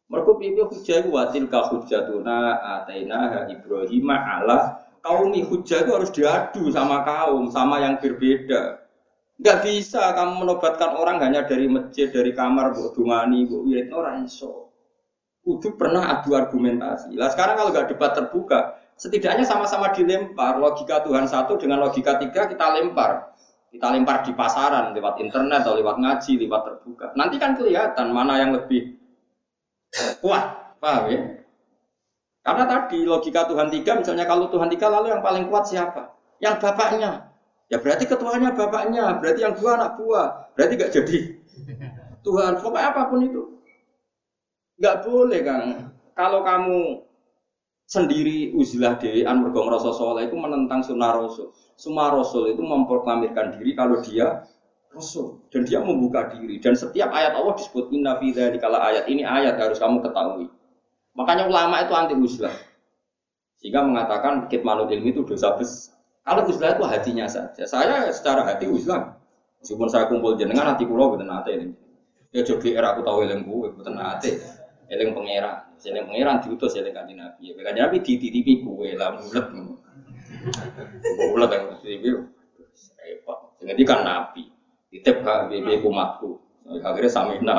[0.10, 6.74] Mereka pikir hujjah itu watil ka hujjatuna ataina Ibrahim ala kaumi hujjah itu harus diadu
[6.74, 8.82] sama kaum sama yang berbeda.
[9.38, 14.26] Nggak bisa kamu menobatkan orang hanya dari masjid dari kamar bu dungani bu wirid orang
[14.26, 14.74] iso.
[15.46, 17.14] Kudu pernah adu argumentasi.
[17.14, 18.60] Lah sekarang kalau nggak debat terbuka
[18.98, 20.58] setidaknya sama-sama dilempar.
[20.58, 23.30] Logika Tuhan satu dengan logika tiga kita lempar
[23.70, 27.06] kita lempar di pasaran lewat internet atau lewat ngaji, lewat terbuka.
[27.14, 28.98] Nanti kan kelihatan mana yang lebih
[30.22, 31.22] kuat, paham ya?
[32.42, 36.18] Karena tadi logika Tuhan tiga, misalnya kalau Tuhan tiga lalu yang paling kuat siapa?
[36.42, 37.30] Yang bapaknya.
[37.70, 40.28] Ya berarti ketuanya bapaknya, berarti yang dua anak buah,
[40.58, 41.18] berarti gak jadi
[42.26, 42.58] Tuhan.
[42.58, 43.62] Pokoknya apa pun itu,
[44.82, 45.62] nggak boleh kan.
[46.18, 47.06] Kalau kamu
[47.90, 49.90] sendiri uzlah dewi an mergo ngrasa
[50.22, 51.50] itu menentang sunnah rasul.
[51.74, 54.46] Semua rasul itu memproklamirkan diri kalau dia
[54.94, 58.30] rasul dan dia membuka diri dan setiap ayat Allah disebut inna fi
[58.62, 60.46] kala ayat ini ayat harus kamu ketahui.
[61.18, 62.54] Makanya ulama itu anti uzlah.
[63.60, 65.98] Sehingga mengatakan kitmanul ilmi itu dosa besar.
[66.24, 67.66] Kalau uzlah itu hatinya saja.
[67.66, 69.18] Saya secara hati uzlah.
[69.60, 71.74] Meskipun saya kumpul jenengan hati kulo betul nate ini.
[72.30, 74.59] Ya jogi era aku tahu ilmu betul nate.
[74.90, 75.58] Eling pangeran.
[75.80, 77.54] Eling pangeran diutus eling kanjeng Nabi.
[77.54, 79.46] Ya kanjeng Nabi dititipi kue lah mulet.
[81.30, 82.10] Mulet yang dititipi
[82.98, 83.38] repot.
[83.62, 84.44] Jadi kan Nabi.
[84.90, 86.42] Ditip hak bibi kumatku.
[86.82, 87.58] Akhirnya samina.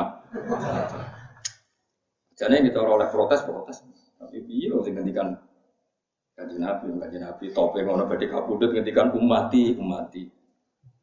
[2.34, 3.86] Jadi kita oleh protes protes.
[4.18, 5.32] Tapi biar sing ngendikan
[6.40, 10.24] Kanjeng Nabi, kanjeng Nabi topeng ngono badhe kapundhut ngendikan umati, umati.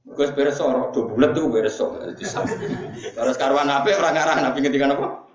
[0.07, 5.26] Gus beres ora do bulet tuh beres Terus karwan apa orang ngarah Nabi ngendikan apa?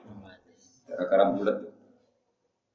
[1.02, 1.56] Gara-gara bulet.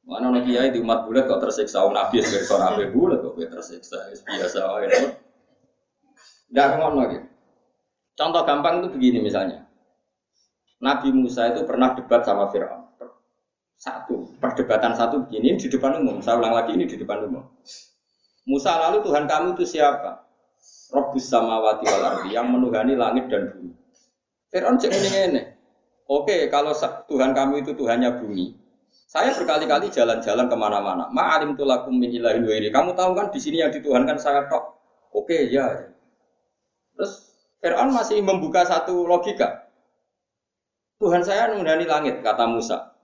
[0.07, 3.39] Mana nek kiai di umat bulet kok tersiksa oh, Nabi beres ora ape bulet kok
[3.39, 4.87] tersiksa biasa wae.
[6.51, 7.27] Ndak ngono gitu.
[8.17, 9.63] Contoh gampang itu begini misalnya.
[10.83, 12.85] Nabi Musa itu pernah debat sama Fir'aun.
[13.77, 16.17] Satu, perdebatan satu begini di depan umum.
[16.17, 17.45] Saya ulang lagi ini di depan umum.
[18.49, 20.25] Musa lalu Tuhan kamu itu siapa?
[20.89, 23.75] Robbus samawati wal ardi yang menuhani langit dan bumi.
[24.49, 25.56] Fir'aun cek ini.
[26.07, 26.71] Oke, kalau
[27.11, 28.55] Tuhan kamu itu Tuhannya bumi,
[29.07, 31.07] saya berkali-kali jalan-jalan ke mana-mana.
[31.11, 34.75] Ma'alim tulakum min ilahin Kamu tahu kan di sini yang dituhankan saya tok.
[35.15, 35.67] Oke, ya.
[36.95, 37.27] Terus
[37.59, 39.67] Fir'aun masih membuka satu logika.
[40.99, 42.97] Tuhan saya menghuni langit, kata Musa.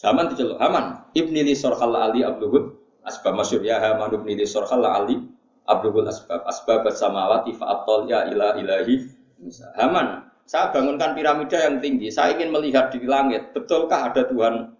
[0.00, 2.72] Haman diceluk, Haman, ibni li sorhal ali abluhud,
[3.04, 5.18] asbab masyur ya Haman ibni li sorhal ali
[5.66, 9.02] abluhud asbab, asbab samawati fa'atol ya ila ilahi
[9.42, 9.74] Musa.
[9.76, 14.74] Haman, saya bangunkan piramida yang tinggi, saya ingin melihat di langit, betulkah ada Tuhan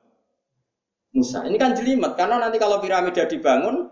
[1.15, 1.47] Musa?
[1.47, 3.87] Ini kan jelimet, karena nanti kalau piramida dibangun,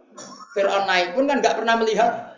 [0.59, 2.35] Fir'aun naik pun kan nggak pernah melihat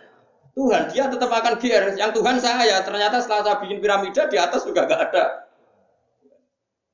[0.53, 1.97] Tuhan, dia tetap akan GR.
[1.97, 5.23] Yang Tuhan saya, ternyata setelah saya bikin piramida di atas juga nggak ada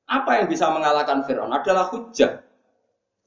[0.08, 2.40] apa yang bisa mengalahkan Fir'aun adalah hujah.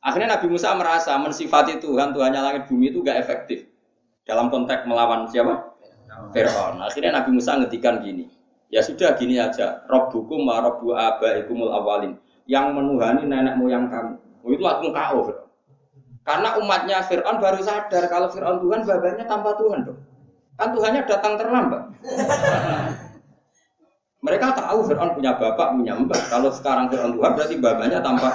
[0.02, 3.70] Akhirnya Nabi Musa merasa mensifati Tuhan, Tuhannya langit bumi itu gak efektif.
[4.26, 5.78] Dalam konteks melawan siapa?
[6.34, 6.82] Fir'aun.
[6.82, 8.41] Akhirnya Nabi Musa ngetikan gini.
[8.72, 9.84] Ya sudah gini aja.
[9.92, 12.16] Robbukum wa robbu abaikumul awalin.
[12.48, 14.16] Yang menuhani nenek moyang kamu.
[14.42, 15.38] Oh, itu langsung Fir'aun.
[16.24, 20.00] Karena umatnya Fir'aun baru sadar kalau Fir'aun Tuhan, babanya tanpa Tuhan dong.
[20.56, 21.84] Kan Tuhannya datang terlambat.
[24.22, 26.22] Mereka tahu Fir'aun punya bapak, punya mbak.
[26.32, 28.30] Kalau sekarang Fir'aun Tuhan berarti bapaknya tanpa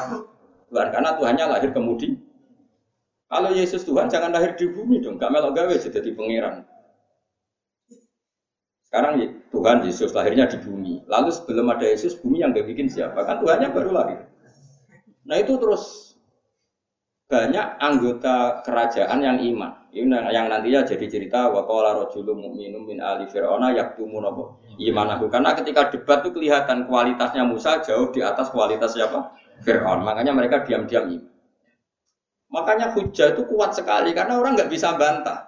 [0.71, 0.87] Tuhan.
[0.93, 2.19] Karena Tuhannya lahir kemudian.
[3.27, 5.19] Kalau Yesus Tuhan jangan lahir di bumi dong.
[5.19, 6.63] Gak melok gawe jadi pangeran.
[8.87, 9.19] Sekarang
[9.51, 11.03] Tuhan Yesus lahirnya di bumi.
[11.11, 13.19] Lalu sebelum ada Yesus, bumi yang gak bikin siapa?
[13.27, 14.19] Kan Tuhannya baru lahir.
[15.27, 16.15] Nah itu terus
[17.27, 19.91] banyak anggota kerajaan yang iman.
[19.91, 25.27] Ini yang nantinya jadi cerita waqala rajulun mu'minun min ali fir'auna yaktumu napa imanahu.
[25.27, 29.35] Karena ketika debat itu kelihatan kualitasnya Musa jauh di atas kualitas siapa?
[29.67, 30.07] Fir'aun.
[30.07, 31.35] Makanya mereka diam-diam iman.
[32.47, 35.46] Makanya hujah itu kuat sekali karena orang nggak bisa bantah.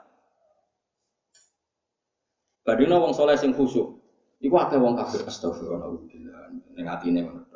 [2.68, 3.96] Badino wong soleh sing khusyuk.
[4.44, 5.88] Iku akeh wong kafir astagfirullah.
[6.76, 7.48] Ning atine ngono.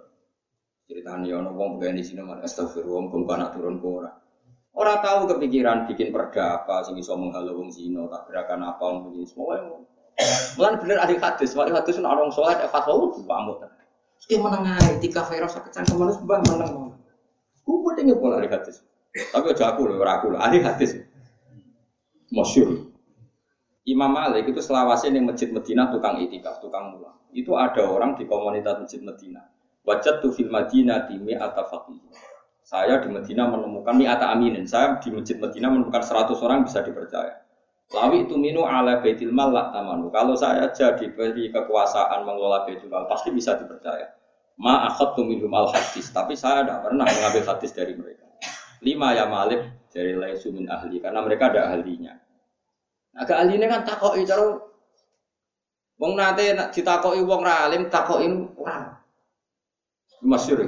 [0.88, 4.16] Ceritanya ono wong pegawai di sini astagfirullah, wong anak turun ke orang.
[4.72, 9.12] Orang tahu kepikiran bikin perda apa, sing iso menghalau wong zino, tak gerakan apa, wong
[9.12, 9.60] ini semua
[10.56, 13.64] Mulan bener ada hadis, wali hadis itu orang sholat, ya fatwa itu pamuk.
[14.16, 16.94] Terus menang aja, tiga virus kecang ke mana sebab menang.
[17.64, 18.84] Gue tinggal pola hadis.
[19.12, 21.00] Tapi aja aku loh, aku loh, ahli hadis.
[22.32, 22.91] Masyur.
[23.82, 27.18] Imam Malik itu selawasnya di masjid Medina tukang itikaf, tukang mulang.
[27.34, 29.42] Itu ada orang di komunitas masjid Medina
[29.82, 31.98] Wajat tu fil Madinah di mi'ata faqih.
[32.62, 34.62] Saya di Medina menemukan mi'ata aminin.
[34.62, 37.42] Saya di masjid Medina menemukan 100 orang bisa dipercaya.
[37.90, 40.08] Lawi itu minu ala baitil mal tamanu.
[40.14, 44.14] Kalau saya jadi beri kekuasaan mengelola baitul mal pasti bisa dipercaya.
[44.62, 48.24] Ma akhadtu minhum al hadis, tapi saya tidak pernah mengambil hadis dari mereka.
[48.86, 52.14] Lima ya malik dari laisu min ahli karena mereka ada ahlinya.
[53.12, 54.56] Nah, ahlinya kan takoi cara
[56.00, 58.98] wong nate ditakoi wong ra alim takoki ora
[60.22, 60.62] Masyur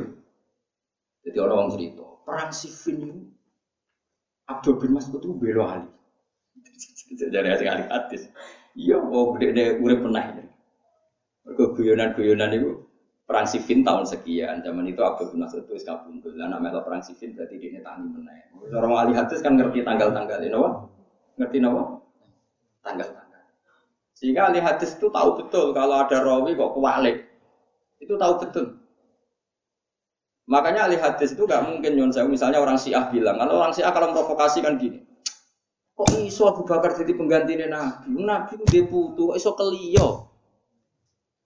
[1.25, 3.23] Jadi orang cerita, perang Siffin itu
[4.45, 5.89] Abdul bin Mas'ud itu belo Ali.
[7.33, 8.29] Jadi asing ahli hadis.
[8.77, 10.37] Iya, oh gede deh urip pernah.
[11.49, 12.85] Mereka guyonan-guyonan itu
[13.25, 14.61] perang Siffin tahun sekian.
[14.61, 16.37] Zaman itu Abdul bin Mas'ud itu kabundul.
[16.37, 18.53] Lah namanya perang Siffin berarti dia tani meneh.
[18.75, 20.71] Orang ahli hadis kan ngerti tanggal-tanggal ini, apa?
[21.41, 21.83] Ngerti apa?
[22.85, 23.43] Tanggal-tanggal.
[24.13, 27.25] Sehingga ahli hadis itu tahu betul kalau ada rawi kok kewalik.
[27.99, 28.79] Itu tahu betul.
[30.45, 34.13] Makanya ahli hadis itu gak mungkin nyon misalnya orang Syiah bilang, kalau orang Syiah kalau
[34.13, 35.01] provokasi kan gini.
[35.97, 38.13] Kok iso Abu Bakar jadi pengganti Nabi?
[38.19, 40.29] Nabi itu dia putu, iso keliyo.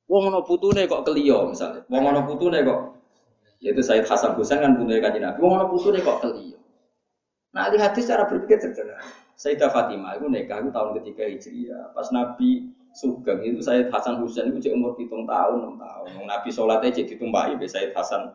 [0.08, 1.84] Wong ono putune kok keliyo misalnya.
[1.86, 2.80] Wong ono putune kok
[3.58, 5.38] yaitu Said Hasan Husain kan putu kanjeng Nabi.
[5.38, 6.57] Wong ono putune kok keliyo.
[7.58, 9.02] Nah, ahli hadis cara berpikir sederhana.
[9.34, 11.90] Sayyidah Fatimah itu nikah itu tahun ketiga Hijriah.
[11.90, 16.22] Pas Nabi Sugeng itu Said Hasan Husain itu umur hitung tahun, enam tahun.
[16.22, 18.30] Nabi sholatnya cek ditumpahi be Said Hasan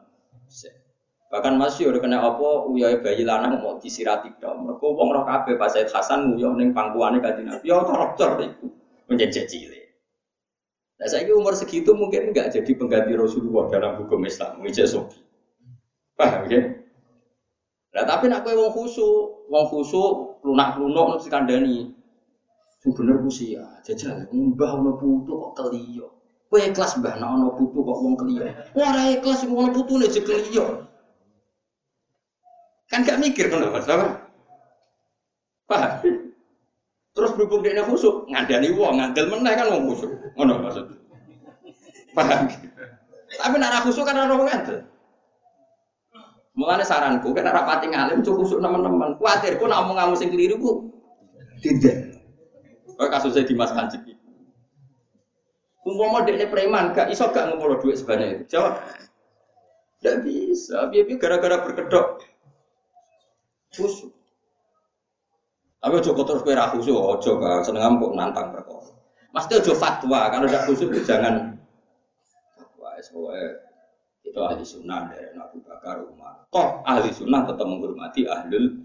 [1.31, 4.67] Bahkan masih udah kena apa uyai bayi lanang mau disirati dong.
[4.67, 7.63] Mereka wong roh kabeh pas Said Hasan nguyo ning pangkuane kanjeng Nabi.
[7.63, 8.67] Ya torok-tor iku
[9.07, 9.87] menjadi cilik.
[10.99, 14.59] Nah saya umur segitu mungkin nggak jadi pengganti Rasulullah dalam hukum Islam.
[14.59, 15.15] Wijek sobi.
[16.19, 16.82] Paham ya?
[17.93, 19.07] Nah tapi nak kowe wong khusu,
[19.53, 20.03] wong khusu
[20.41, 21.93] lunak-lunak terus kandani.
[22.81, 26.09] Sing bener ku sia, jajal mbah ono putu kok keliyo.
[26.49, 28.49] Kowe ikhlas mbah nek ono putu kok wong keliyo.
[28.73, 30.89] Ora ikhlas wong ono putune je keliyo.
[32.89, 34.29] Kan gak mikir ngono Mas, apa?
[35.65, 35.91] Paham?
[37.13, 40.11] Terus berhubung dia khusuk, ngandani wong, ngandel meneh kan wong khusuk.
[40.33, 40.85] Ngono maksud.
[42.17, 42.49] Paham?
[43.33, 44.92] Tapi nak khusuk kan ora ngandel.
[46.53, 49.17] Mulane saranku kan ora pati ngalim cukup khusuk teman-teman.
[49.17, 50.71] Kuatir ku nak omong kamu sing keliru ku
[51.63, 52.13] tidak.
[52.93, 54.05] Kok kasusnya Dimas Kanjeng.
[55.83, 58.55] Umpama dekne preman, gak iso gak ngumpul duit sebanyak itu.
[58.55, 58.79] Jawab.
[59.99, 62.23] Tidak bisa, biar gara-gara berkedok.
[63.75, 64.11] Khusyuk.
[65.83, 68.95] Tapi ojo terus kowe ra khusyuk, ojo kan seneng kok nantang perkara.
[69.35, 71.59] Mesti ojo fatwa, kalau udah khusyuk jangan
[72.55, 72.95] fatwa.
[73.03, 73.59] Soalnya
[74.33, 76.49] itu ahli sunnah dari Nabi Bakar Umar.
[76.49, 78.81] Toh ahli sunnah tetap menghormati ahlul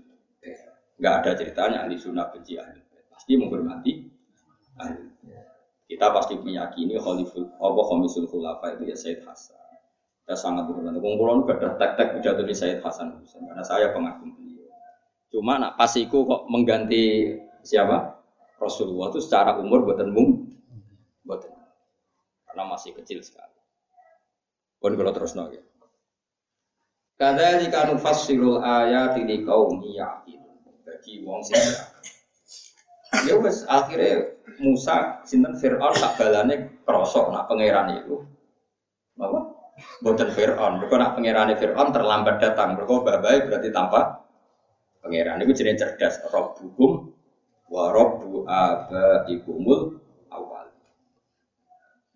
[1.01, 4.05] Enggak ada ceritanya ahli sunnah benci ahli Pasti menghormati
[4.77, 5.09] ahli
[5.89, 9.57] Kita pasti meyakini khaliful apa khamisul khulafa itu ya Said Hasan.
[10.21, 11.01] Kita sangat menghormati.
[11.01, 14.69] Kumpulan itu ada tek-tek pidato di Said Hasan karena saya pengagum beliau.
[15.33, 17.33] Cuma nak pasiku kok mengganti
[17.65, 18.21] siapa?
[18.61, 20.45] Rasulullah itu secara umur buatan mung,
[21.25, 21.57] buatan
[22.45, 23.58] karena masih kecil sekali.
[24.79, 25.51] Pun kalau terus nol
[27.19, 30.55] Kadzalika nufassirul ayat ini kaum yaqilun.
[30.87, 31.59] Bagi wong sing
[33.27, 38.23] Ya wes akhirnya Musa sinten Fir'aun tak balane krosok nak pangeran itu.
[39.19, 39.39] Apa?
[39.99, 40.79] Boten Fir'aun.
[40.79, 42.79] Mergo nak pangerane Fir'aun terlambat datang.
[42.79, 44.29] Mergo babai berarti tanpa
[44.99, 46.19] Pangeran itu jenis cerdas.
[46.31, 47.15] Robbukum
[47.71, 50.67] wa robbu abaikumul awal.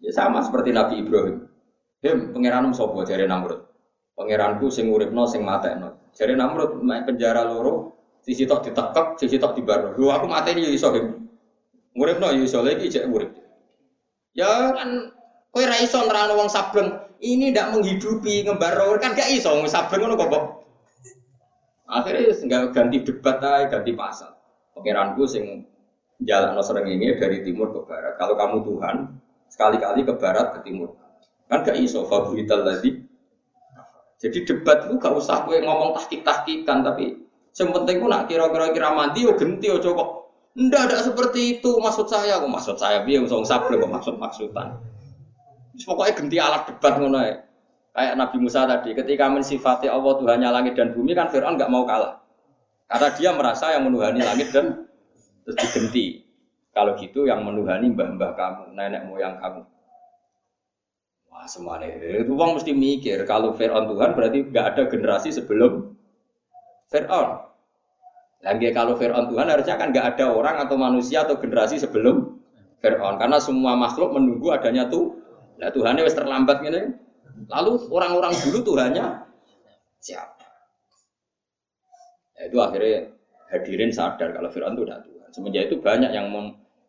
[0.03, 1.47] Ya sama seperti Nabi Ibrahim.
[2.03, 3.63] Him, pangeran sopo jari Namrud.
[4.19, 6.11] Pangeranku sing uripno sing matekno.
[6.13, 9.95] Jari Namrud main penjara loro, sisi tok ditekek, sisi tok dibarno.
[9.95, 11.31] Lu aku mateni ya iso him.
[11.95, 13.31] Uripno ya iso lagi cek urip.
[14.35, 15.15] Ya kan
[15.55, 16.91] kowe ra iso nerangno wong sableng.
[17.23, 20.45] Ini ndak menghidupi ngembar kan gak iso wong sableng ngono kok.
[21.87, 24.33] Akhirnya nggak ganti debat aja, ganti pasal.
[24.73, 25.69] Pangeranku sing
[26.25, 28.17] jalan sering ini dari timur ke barat.
[28.17, 28.97] Kalau kamu Tuhan,
[29.53, 31.02] sekali-kali ke barat ke timur.
[31.53, 32.97] Kan gak iso favorital tadi.
[34.17, 37.21] Jadi debat itu gak usah gue ngomong tahkik-tahkikan, tapi
[37.53, 40.09] yang penting gue nak kira-kira kira mandi, yo genti, yo cokok.
[40.57, 42.41] Ndak ada seperti itu maksud saya.
[42.41, 44.81] Kok maksud saya biar usah sabar kok maksud maksudan.
[45.77, 47.37] Pokoknya genti alat debat ngono ya.
[47.93, 51.85] Kayak Nabi Musa tadi, ketika mensifati Allah Tuhannya langit dan bumi kan Fir'aun nggak mau
[51.85, 52.25] kalah.
[52.89, 54.89] Karena dia merasa yang menuhani langit dan
[55.45, 56.25] terus digenti.
[56.73, 59.61] Kalau gitu yang menuhani mbah-mbah kamu, nenek moyang kamu.
[61.33, 65.97] Wah semuanya itu uang mesti mikir kalau Fir'aun Tuhan berarti nggak ada generasi sebelum
[66.93, 67.41] Fir'aun.
[68.45, 72.37] Lagi kalau Fir'aun Tuhan harusnya kan nggak ada orang atau manusia atau generasi sebelum
[72.85, 75.25] Fir'aun karena semua makhluk menunggu adanya tuh.
[75.57, 77.01] Nah Tuhannya wis terlambat gini.
[77.49, 79.25] Lalu orang-orang dulu Tuhannya
[80.05, 80.45] siapa?
[82.37, 83.09] Ya, itu akhirnya
[83.49, 85.01] hadirin sadar kalau Fir'aun itu Tuhan.
[85.33, 86.29] Semenjak itu banyak yang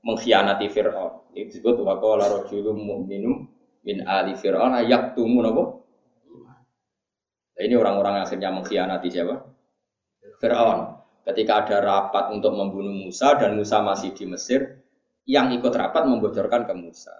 [0.04, 1.32] mengkhianati Fir'aun.
[1.32, 3.53] Itu disebut waqala rajulun mu'minum
[3.84, 5.64] min ali Fir'aun yaktumu napa?
[7.54, 9.36] Nah, ini orang-orang akhirnya mengkhianati siapa?
[10.40, 11.00] Fir'aun.
[11.24, 14.84] Ketika ada rapat untuk membunuh Musa dan Musa masih di Mesir,
[15.24, 17.16] yang ikut rapat membocorkan ke Musa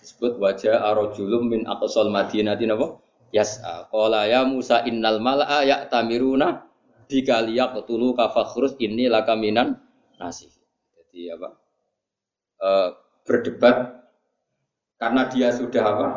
[0.00, 2.96] disebut wajah arojulum min aqsal madinati napa
[3.30, 3.60] yas
[3.92, 6.64] qala ya Musa innal mala'a ya'tamiruna
[7.06, 9.76] bika liyaqtulu kafakhrus inni lakaminan
[10.16, 10.48] nasi
[10.96, 11.48] jadi apa
[12.56, 12.68] e,
[13.28, 13.99] berdebat
[15.00, 16.08] karena dia sudah apa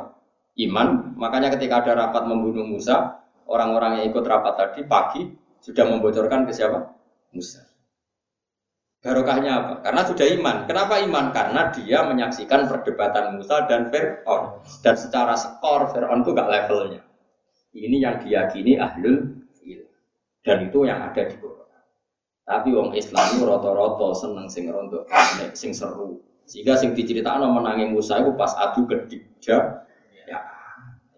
[0.68, 5.32] iman makanya ketika ada rapat membunuh Musa orang-orang yang ikut rapat tadi pagi
[5.64, 6.92] sudah membocorkan ke siapa
[7.32, 7.74] Musa
[9.04, 9.74] Barokahnya apa?
[9.84, 10.58] Karena sudah iman.
[10.64, 11.36] Kenapa iman?
[11.36, 14.64] Karena dia menyaksikan perdebatan Musa dan Fir'aun.
[14.80, 17.04] Dan secara skor Fir'aun itu gak levelnya.
[17.76, 19.92] Ini yang diyakini ahlul ilm.
[20.40, 21.84] Dan itu yang ada di Quran.
[22.48, 25.04] Tapi wong Islam itu roto-roto seneng sing rondo,
[25.52, 26.24] sing seru.
[26.44, 29.84] Sehingga sing diceritakan menangi Musa itu pas adu kedija.
[30.28, 30.40] Ya,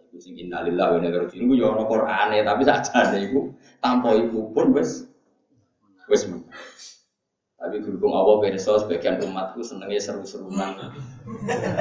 [0.09, 1.45] itu sing innalillah wa inna ilaihi raji'un.
[1.49, 3.51] Itu ya ono Qur'ane, tapi saja itu
[3.81, 5.09] tanpa itu pun wis
[6.05, 6.29] wis
[7.55, 10.75] tapi berhubung Allah berso sebagian umatku senengnya seru-seruan.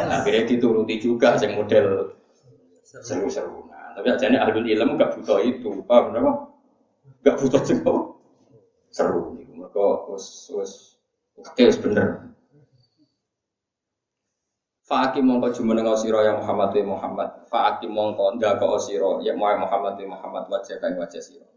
[0.09, 2.17] Akhirnya dituruti juga yang model
[2.81, 3.93] seru-seruan.
[3.95, 6.33] Tapi aja nih ahlul ilmu gak butuh itu, paham kenapa?
[7.21, 7.93] Gak butuh juga
[8.89, 9.37] seru.
[9.45, 10.73] Mereka us us
[11.37, 12.33] oke bener.
[14.85, 17.49] Fa'aki mongko jumeneng sira ya Muhammad wa Muhammad.
[17.49, 21.49] Fa'aki mongko ndaka sira ya Muhammad wa Muhammad wajah kae wajah sira.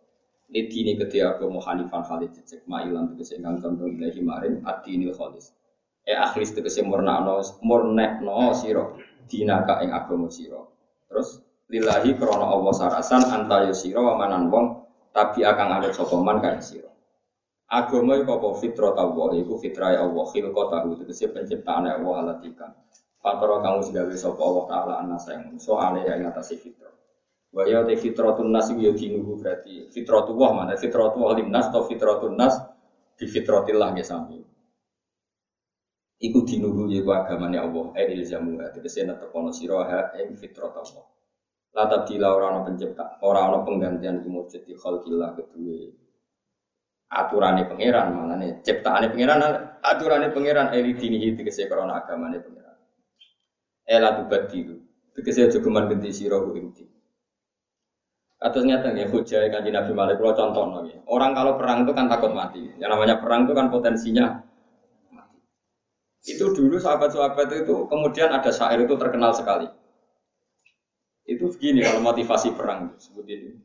[0.48, 5.52] Lidi ini ketika agama Hanifan Khalid cecek ma'ilan tegese ingkang condong ilahi maring adinil kholis.
[6.08, 8.96] E akhlis tegese murnakno murnekno sira
[9.28, 10.64] dinaka ing agama sira.
[11.12, 16.40] Terus lillahi krana Allah sarasan anta sira wa manan wong tabi akan ada sapa man
[16.40, 16.88] kae sira.
[17.68, 22.72] Agama iku apa fitrah Allah, iku fitrah Allah, khilqatahu penciptaan Allah alatika.
[23.18, 26.94] Fatara kamu segawe sapa Allah taala anasa yang soale yang ngatasi fitrah.
[27.50, 32.54] Wa ya te fitratun nas ya dinuhu berarti fitratullah mana fitratullah limnas atau fitratun nas
[33.18, 34.38] di fitratillah ya sami.
[36.18, 41.06] Iku dinuhu ya agamane Allah e ilzamu tegese netepono sira ha ing fitratullah.
[41.78, 45.94] La tabdila ora ana pencipta, ora ana penggantian iku mujud di khalqillah kedue
[47.08, 49.40] aturane pangeran manane ciptaane pangeran
[49.80, 52.67] aturane pangeran eli dinihi tegese krana agamane pangeran.
[53.88, 54.84] Ela tubadilu
[55.18, 56.70] tegese aja geman genti sira ing
[58.38, 60.86] Atas nyata ya hujah kanji Nabi Malik kalau contoh.
[61.10, 62.70] Orang kalau perang itu kan takut mati.
[62.78, 64.46] Yang namanya perang itu kan potensinya
[65.10, 65.42] mati.
[66.22, 69.66] Itu dulu sahabat-sahabat itu kemudian ada syair itu terkenal sekali.
[71.26, 73.58] Itu begini kalau motivasi perang sebut ini.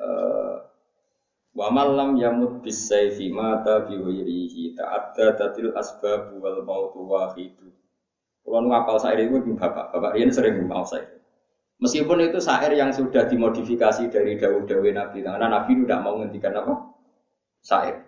[0.00, 0.64] Uh,
[1.54, 7.70] Wa malam yamut bisayfi mata biwirihi ta'adda tatil asbab wal mautu wahidu.
[8.44, 11.16] Kalau ngapal syair itu bapak, bapak ini sering mau syair.
[11.80, 16.72] Meskipun itu syair yang sudah dimodifikasi dari dawuh-dawuh Nabi, karena Nabi tidak mau menghentikan apa?
[17.64, 18.04] Syair.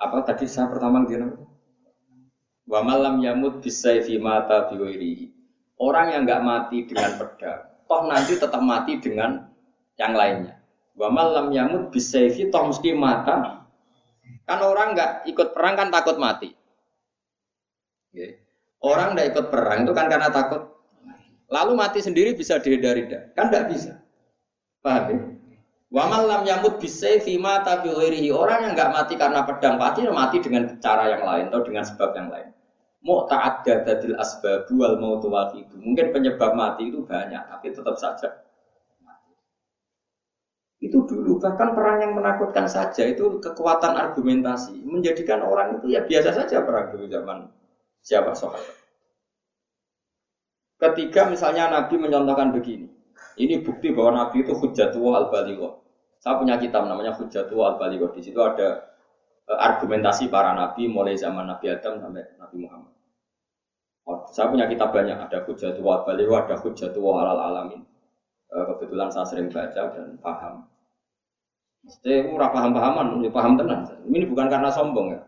[0.00, 1.24] Apa tadi saya pertama dia
[2.70, 5.34] Wa malam yamut bisayfi mata biwirihi.
[5.80, 9.50] Orang yang nggak mati dengan pedang, toh nanti tetap mati dengan
[9.98, 10.54] yang lainnya.
[10.94, 13.66] Wa malam yamut bisayfi toh mesti mata.
[14.46, 16.54] Kan orang nggak ikut perang kan takut mati.
[18.80, 20.70] Orang nggak ikut perang itu kan karena takut
[21.50, 23.34] Lalu mati sendiri bisa dihindari tidak?
[23.34, 23.92] Kan tidak bisa.
[24.86, 25.18] Paham ya?
[25.90, 27.90] Wa malam yamut bisayfi mata bi
[28.30, 32.14] Orang yang nggak mati karena pedang mati, mati dengan cara yang lain atau dengan sebab
[32.14, 32.54] yang lain.
[33.02, 35.74] Mau ta'adda dadil asbabu wal mautu wahidu.
[35.82, 38.46] Mungkin penyebab mati itu banyak, tapi tetap saja.
[40.78, 46.32] Itu dulu bahkan perang yang menakutkan saja itu kekuatan argumentasi menjadikan orang itu ya biasa
[46.32, 47.52] saja perang dulu zaman
[48.00, 48.80] siapa sahabat.
[50.80, 52.88] Ketika misalnya Nabi mencontohkan begini,
[53.36, 55.84] ini bukti bahwa Nabi itu hujatullah al-baligho.
[56.20, 58.08] Saya punya kitab namanya hujatullah al-baligho.
[58.16, 58.96] Di situ ada
[59.44, 62.92] e, argumentasi para nabi mulai zaman Nabi Adam sampai Nabi Muhammad.
[64.08, 67.84] Oh, saya punya kitab banyak, ada hujatullah al-baligho, ada hujatullah al-alamin.
[68.48, 70.64] E, kebetulan saya sering baca dan paham.
[71.84, 73.84] Mesti ora paham-pahaman, ya paham tenang.
[74.08, 75.20] Ini bukan karena sombong ya.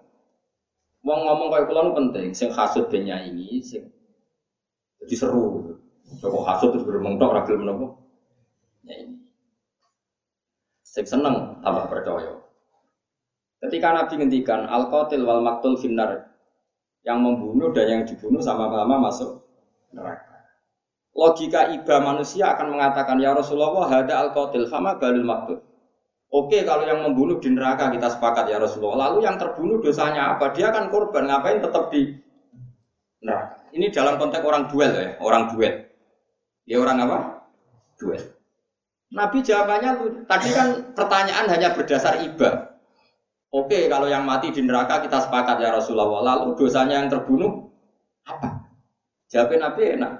[1.02, 3.90] Wong ngomong kayak pulau penting, sing hasud benya ini, sing
[5.02, 5.74] jadi seru.
[6.22, 7.98] Coba hasut terus bermentok ragil menopo.
[8.86, 9.18] Ya ini.
[10.86, 12.38] Saya seneng tambah percaya.
[13.62, 16.30] Ketika Nabi ngendikan al qatil wal maktul finnar
[17.02, 19.42] yang membunuh dan yang dibunuh sama-sama masuk
[19.90, 20.46] neraka.
[21.12, 25.58] Logika iba manusia akan mengatakan ya Rasulullah ada al qatil sama balil maktul.
[26.32, 29.12] Oke kalau yang membunuh di neraka kita sepakat ya Rasulullah.
[29.12, 30.48] Lalu yang terbunuh dosanya apa?
[30.56, 31.28] Dia akan korban.
[31.28, 32.16] Ngapain tetap di
[33.20, 33.68] neraka?
[33.76, 35.74] Ini dalam konteks orang duel ya, orang duel.
[36.64, 37.18] Dia orang apa?
[38.00, 38.22] Duel.
[39.12, 42.80] Nabi jawabannya tadi kan pertanyaan hanya berdasar iba.
[43.52, 46.24] Oke, kalau yang mati di neraka kita sepakat ya Rasulullah.
[46.32, 47.68] Lalu dosanya yang terbunuh
[48.24, 48.72] apa?
[49.28, 50.12] Jawabnya Nabi enak.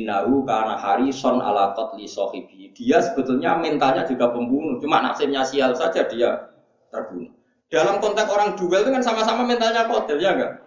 [0.00, 2.74] Innahu karena harison ala qatli sohibi.
[2.74, 4.82] Dia sebetulnya mentalnya juga pembunuh.
[4.82, 6.50] Cuma nasibnya sial saja dia
[6.90, 7.30] terbunuh.
[7.70, 10.62] Dalam konteks orang duel itu kan sama-sama mentalnya kotel, ya enggak?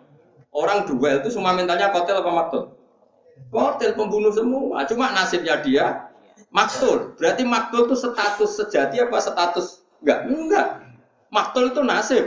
[0.52, 2.64] Orang duel itu semua mentalnya kotel apa maktul?
[3.52, 4.88] Kotel pembunuh semua.
[4.88, 6.08] Cuma nasibnya dia
[6.52, 7.16] maktul.
[7.20, 10.20] Berarti maktul itu status sejati apa status enggak?
[10.28, 10.68] Enggak.
[11.32, 12.26] Maktul itu nasib.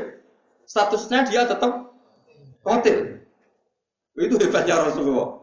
[0.68, 1.92] Statusnya dia tetap
[2.62, 3.24] kotel.
[4.20, 5.39] Itu hebatnya Rasulullah.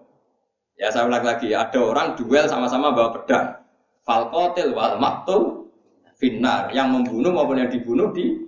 [0.78, 3.58] Ya saya ulang lagi, ada orang duel sama-sama bawa pedang.
[4.06, 5.74] Fal kotel wal maktul
[6.22, 6.70] finar.
[6.70, 8.46] Yang membunuh maupun yang dibunuh di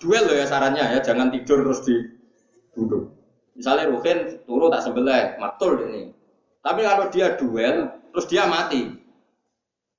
[0.00, 3.12] duel loh ya sarannya ya, jangan tidur terus dibunuh.
[3.52, 6.16] Misalnya Ruhin turu tak sebelah, matul ini.
[6.64, 8.88] Tapi kalau dia duel, terus dia mati.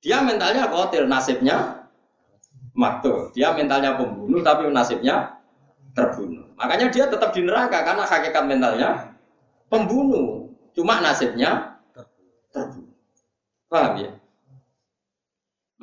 [0.02, 1.86] Dia mentalnya kotil, nasibnya
[2.74, 3.30] matul.
[3.30, 5.38] Dia mentalnya pembunuh, tapi nasibnya
[5.94, 6.50] terbunuh.
[6.58, 8.90] Makanya dia tetap di neraka karena hakikat mentalnya
[9.70, 10.41] pembunuh.
[10.72, 11.80] Cuma nasibnya
[12.52, 12.96] terbunuh.
[13.68, 14.10] Paham ya?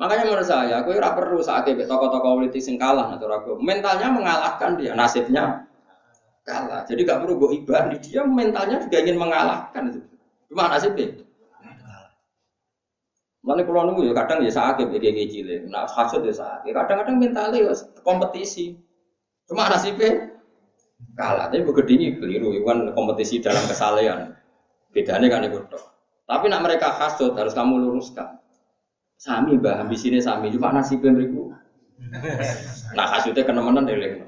[0.00, 3.60] Makanya menurut saya, aku ora perlu saat tokoh-tokoh politik sing kalah atau aku.
[3.60, 5.68] Mentalnya mengalahkan dia, nasibnya
[6.40, 6.88] kalah.
[6.88, 10.00] Jadi gak perlu gue ibadah, dia mentalnya juga ingin mengalahkan itu.
[10.48, 11.20] Cuma nasibnya.
[13.40, 15.60] Mana kalau nunggu ya kadang ya sakit ya kayak cilik.
[15.72, 16.76] Nah hasut ya sakit.
[16.76, 17.74] Kadang-kadang mentalnya ya
[18.04, 18.76] kompetisi.
[19.48, 20.36] Cuma nasibnya
[21.16, 21.48] kalah.
[21.48, 22.52] Tapi begitu ini keliru.
[22.68, 24.36] Kan kompetisi dalam kesalehan.
[24.90, 25.58] Bedanya kan itu.
[26.26, 28.38] Tapi nak mereka hasut harus kamu luruskan.
[29.20, 30.50] Sami mbah ambis ini sami.
[30.54, 31.50] Cuma nasibnya beriku.
[32.94, 34.22] Nah hasutnya kena-mena dari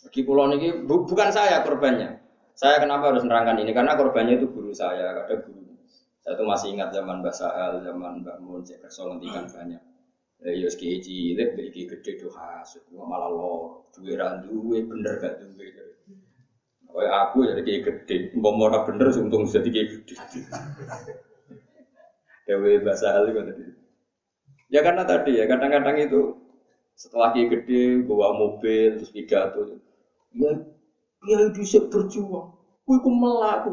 [0.00, 2.18] Bagi pulau ini bukan saya korbannya.
[2.58, 3.70] Saya kenapa harus menerangkan ini?
[3.70, 5.60] Karena korbannya itu guru saya, ada guru
[6.20, 9.54] saya tuh masih ingat zaman Mbak Sahal, zaman Mbak Mun, saya kerso ngendikan hmm.
[9.56, 9.82] banyak.
[10.40, 14.16] Ya yo ski cilik iki gede tuh hasud, malah lo duwe
[14.46, 15.68] duwe bener gak duwe.
[16.90, 20.14] Oh aku jadi kayak gede, mau ora bener untung jadi kayak gede.
[22.46, 23.64] Dewe Mbak Sahal itu tadi.
[24.74, 26.34] Ya karena tadi ya kadang-kadang itu
[26.98, 29.70] setelah kayak gede bawa mobil terus pidato
[30.34, 30.50] ya
[31.20, 32.48] dia bisa berjuang,
[32.88, 33.72] aku melaku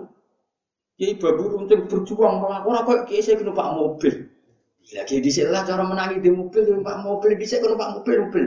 [0.98, 4.34] Kiai babu runcing berjuang melakukan apa kiai saya kena pak mobil.
[4.82, 8.46] Ya di lah cara menangi di mobil di pak mobil di kena pak mobil mobil.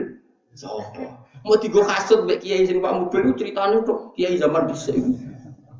[0.51, 1.20] Sopo?
[1.41, 5.13] Mau tiga kasut mbak kiai sini pak mobil itu ceritanya tuh kiai zaman di sini.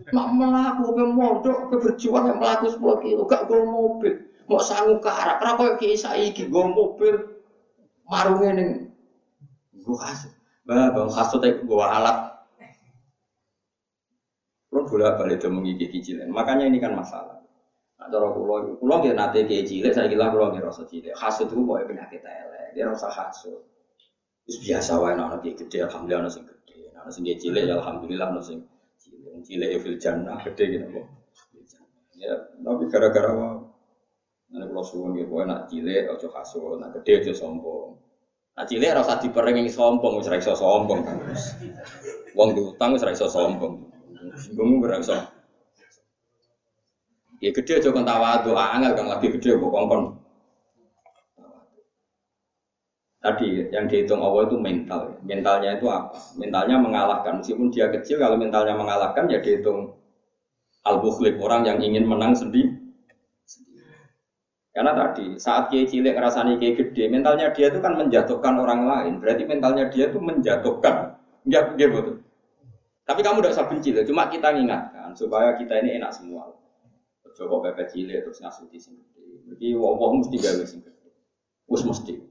[0.10, 4.14] Mak melaku ke mondok ke berjuang yang melaku sepuluh kilo gak gue mobil.
[4.50, 7.14] Mau sanggup ke arah kenapa kiai saya iki gue mobil
[8.10, 8.68] marungnya nih.
[9.86, 10.34] Gue kasut.
[10.66, 12.32] Bah, bang kasut gue alat
[14.72, 16.32] Kalau bolak balik itu mengiki cilik.
[16.32, 17.44] Makanya ini kan masalah.
[18.00, 21.12] Nah, cara kulo, kulo nggak nate kayak cilik, saya kira kulo nggak rasa cilik.
[21.14, 23.62] Hasut itu pokoknya penyakit elek, dia rasa hasut.
[24.52, 28.44] Biasa wae anak kayak gede, alhamdulillah anak sing gede, anak sing cilik ya alhamdulillah anak
[28.44, 28.60] sing
[29.00, 31.08] cilik, cilik ya fil jannah gede gitu kok.
[32.20, 33.58] Ya, tapi gara-gara wah,
[34.54, 37.90] nanti kalau suwun gitu, nak cilik ojo hasut, nak gede ojo sombong.
[38.52, 41.18] Nah cilik rasa diperengi sombong, wis ra iso sombong kan.
[42.36, 43.88] Wong diutang wis ra iso sombong.
[44.38, 45.32] Singgung berasa.
[47.42, 50.21] Ya gede aja kan tawadu, angel kan lagi gede kok kongkon.
[53.22, 55.14] Tadi yang dihitung Allah itu mental.
[55.22, 56.18] Mentalnya itu apa?
[56.42, 57.38] Mentalnya mengalahkan.
[57.38, 59.94] Meskipun dia kecil, kalau mentalnya mengalahkan ya dihitung
[60.82, 62.82] al-bukhlib, orang yang ingin menang sendiri.
[64.74, 69.14] Karena tadi saat kiai cilik ngerasani kiai gede, mentalnya dia itu kan menjatuhkan orang lain.
[69.22, 71.14] Berarti mentalnya dia itu menjatuhkan.
[71.46, 72.26] Dia betul.
[73.06, 76.56] Tapi kamu tidak usah benci loh, cuma kita ingatkan supaya kita ini enak semua.
[77.36, 79.26] Coba pepet cilik terus ngasuti gede.
[79.52, 81.10] Jadi wong mesti gawe sing gede.
[81.68, 82.31] Mesti.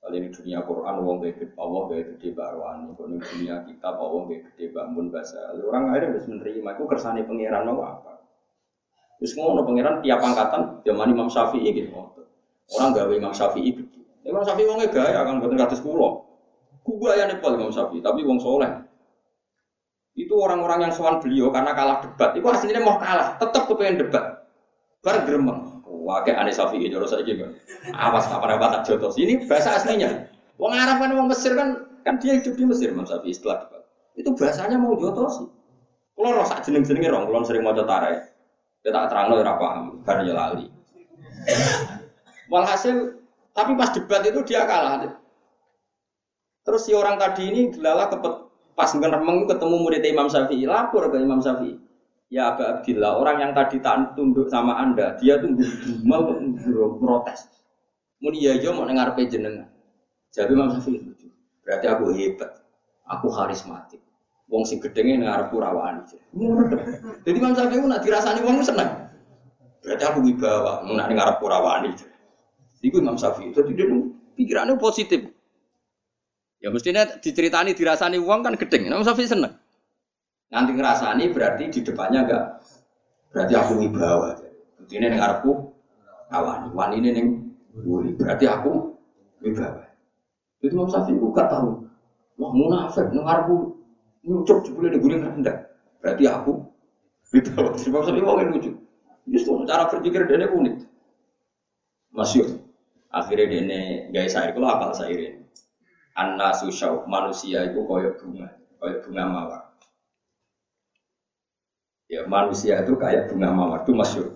[0.00, 2.88] Kali ini dunia Quran wong gede Allah gede gede barwani.
[2.96, 5.52] Kalau ini dunia kitab wong gede gede bangun bahasa.
[5.60, 6.68] Orang akhirnya harus menerima.
[6.76, 8.24] Aku kersane pangeran mau apa?
[9.20, 11.92] Terus ngono pangeran tiap angkatan zaman Imam Syafi'i gitu.
[12.72, 14.00] Orang gawe Imam Syafi'i gede.
[14.24, 16.24] Imam Syafi'i wongnya gaya kan buatan kados kulo.
[16.80, 18.90] Gua ya nepal Imam Syafi'i, tapi wong soleh
[20.18, 24.42] itu orang-orang yang soal beliau karena kalah debat itu aslinya mau kalah tetap kepengen debat
[25.00, 25.69] bar gremeng
[26.26, 26.82] kayak aneh safi.
[26.82, 27.54] Itu saya juga
[27.94, 29.14] awas kapan apa tak jotos.
[29.16, 30.26] Ini bahasa aslinya.
[30.60, 33.82] Wong Arab kan wong Mesir kan kan dia hidup di Mesir Imam Safi setelah debat
[34.16, 35.48] itu bahasanya mau jotos
[36.16, 38.28] kalau rasa jeneng jenengnya rong kalau sering mau tarik
[38.80, 40.00] kita tak terang loh paham.
[40.04, 40.66] Karena ya lali.
[42.52, 43.20] Walhasil
[43.56, 45.08] tapi pas debat itu dia kalah
[46.60, 48.50] terus si orang tadi ini gelala kepet
[48.80, 51.76] Pas ngeremeng ketemu murid Imam Syafi'i, lapor ke Imam Syafi'i.
[52.30, 55.66] Ya Aba Abdillah, orang yang tadi tak tunduk sama anda, dia tunggu
[56.06, 56.30] mau
[56.94, 57.50] protes.
[58.22, 59.66] Muni ya yo mau dengar jenengan.
[60.30, 61.26] Jadi Imam Syafi'i lucu.
[61.66, 62.62] Berarti aku hebat,
[63.10, 63.98] aku karismatik.
[64.46, 66.06] Wong sing gedenge ngarep rawani.
[67.26, 69.10] Jadi Imam Syafi'i nak dirasani wong seneng.
[69.82, 71.90] Berarti aku wibawa, nak ngarep rawani.
[72.78, 73.50] Iku Imam Syafi'i.
[73.50, 73.90] Jadi dia
[74.38, 75.26] pikirannya positif.
[76.62, 78.86] Ya mestinya diceritani dirasani uang kan gedeng.
[78.86, 79.50] Nah, Safi seneng.
[80.50, 82.44] Nanti ngerasani berarti di depannya enggak
[83.30, 84.34] berarti aku wibawa.
[84.90, 85.70] Ini ning arepku
[86.34, 87.26] awani, wani ini ning
[87.86, 88.18] wuri.
[88.18, 88.98] Berarti aku
[89.46, 89.86] wibawa.
[90.58, 91.86] Itu Imam Safi ku gak tahu.
[92.42, 93.78] Wah munafik ning arepku
[94.26, 95.70] nyucuk jebule ning guling rendah.
[96.02, 96.66] Berarti aku
[97.30, 97.70] wibawa.
[97.78, 98.70] Imam Safi wong lucu.
[99.30, 100.76] Justru cara berpikir dia unik.
[102.10, 102.58] Masyur.
[103.10, 105.42] Akhirnya dia gaya sair, kalau apal sairin
[106.14, 108.46] anna susau manusia itu koyok bunga,
[108.78, 109.62] koyok bunga mawar.
[112.10, 114.34] Ya manusia itu kayak bunga mawar itu masyur.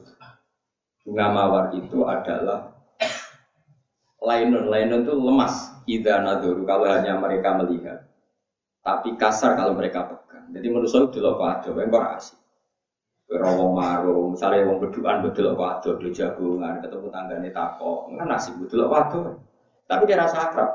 [1.02, 2.70] Bunga mawar itu adalah
[4.22, 5.74] lainun, lainun itu lemas.
[5.84, 8.06] Ida nadoru kalau hanya mereka melihat.
[8.80, 10.54] Tapi kasar kalau mereka pegang.
[10.54, 12.38] Jadi menurut saya itu loh ada, yang asik.
[13.24, 18.54] Rawong maru, misalnya wong berduaan betul apa ada, di jagungan, ketemu tanggane tako, kan asik
[18.60, 19.20] betul apa ada.
[19.90, 20.70] Tapi dia rasa akrab.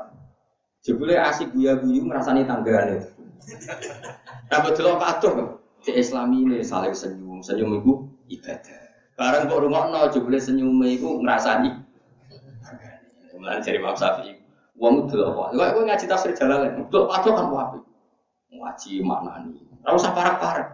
[0.82, 3.06] Jebule asik guya-guyu ngrasani tanggane.
[4.50, 5.06] Nah betul apa
[5.80, 7.92] Di Islam ini saling senyum, senyum itu
[8.36, 8.80] ibadah.
[9.16, 11.72] Bareng kok rungokno jebule senyume iku ngrasani.
[13.40, 14.36] Mulane jare Imam Syafi'i,
[14.76, 15.56] wong itu apa?
[15.56, 17.78] Kok kowe ngaji tafsir Jalalain, delok padha kan wae.
[18.52, 19.56] Ngaji maknani.
[19.80, 20.68] Ora usah parak-parak.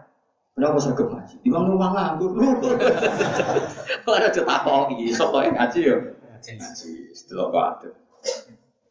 [0.59, 1.35] Kenapa sergap ngaji?
[1.47, 2.35] Di bang rumah nganggur.
[4.11, 5.97] Ora ditakoki, sapa yang ngaji ya?
[6.43, 6.91] Ngaji,
[7.31, 7.91] delok padha.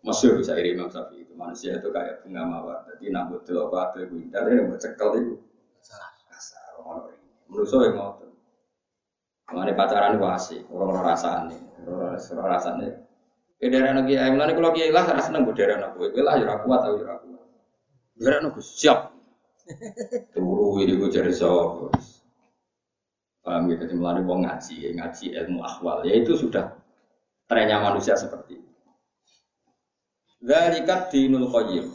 [0.08, 2.88] Masyur saya Syafi'i itu manusia itu kayak bunga mawar.
[2.96, 5.36] Jadi nak delok padha iku indah ya mau cekel itu.
[6.86, 7.02] Ono
[7.46, 8.32] Menurut saya ngotot.
[9.54, 12.90] Mengenai pacaran itu asik, orang-orang rasanya, orang-orang rasanya.
[13.62, 16.58] Ke daerah negeri ayam, nanti kalau kiai lah rasa nunggu daerah nabi, kiai lah jurah
[16.66, 17.46] kuat atau jurah kuat.
[18.18, 19.14] Daerah nabi siap.
[20.34, 21.94] Turu ini gue cari sahur.
[23.46, 26.74] Paham gitu, jadi melalui wong ngaji, ngaji ilmu akhwal, ya itu sudah
[27.46, 28.72] trennya manusia seperti itu.
[30.42, 31.94] Zalikat dinul qayyim.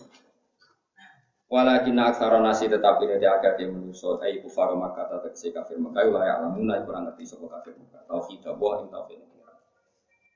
[1.51, 6.23] Walakin aksara nasi tetapi ini agak yang menusuk ai kufar maka si kafir maka lah
[6.23, 9.19] ya alamun kurang ngerti sapa kafir maka tauhid wa ing tauhid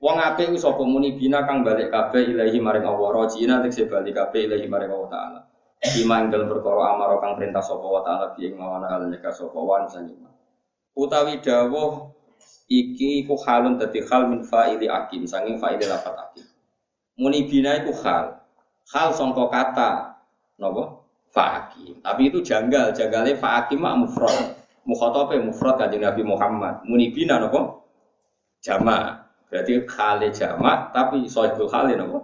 [0.03, 4.19] Wong apik ku sapa muni bina kang balik kabeh ilahi maring Allah rajina tekse balik
[4.19, 5.39] kabeh ilahi maring Allah taala.
[5.79, 9.31] Bima ing dalem perkara amaro kang perintah sapa wa taala bi ing mawana hal nyeka
[9.31, 10.27] sapa wan sanima.
[10.99, 12.11] Utawi dawuh
[12.67, 16.43] iki ku halun dadi hal min fa'ili akim sanging fa'ili lafat akim.
[17.15, 18.43] Muni bina iku hal.
[18.91, 19.91] Hal sangka kata
[20.59, 21.04] napa?
[21.35, 21.99] Fa'akim.
[21.99, 24.55] Tapi itu janggal, janggalnya fa'akim mak mufrad.
[24.87, 26.87] Mukhatabe mufrad kanjeng Nabi Muhammad.
[26.87, 27.83] Munibina napa?
[28.63, 29.27] Jama.
[29.51, 32.23] Berarti khale jama tapi sahibul khale napa?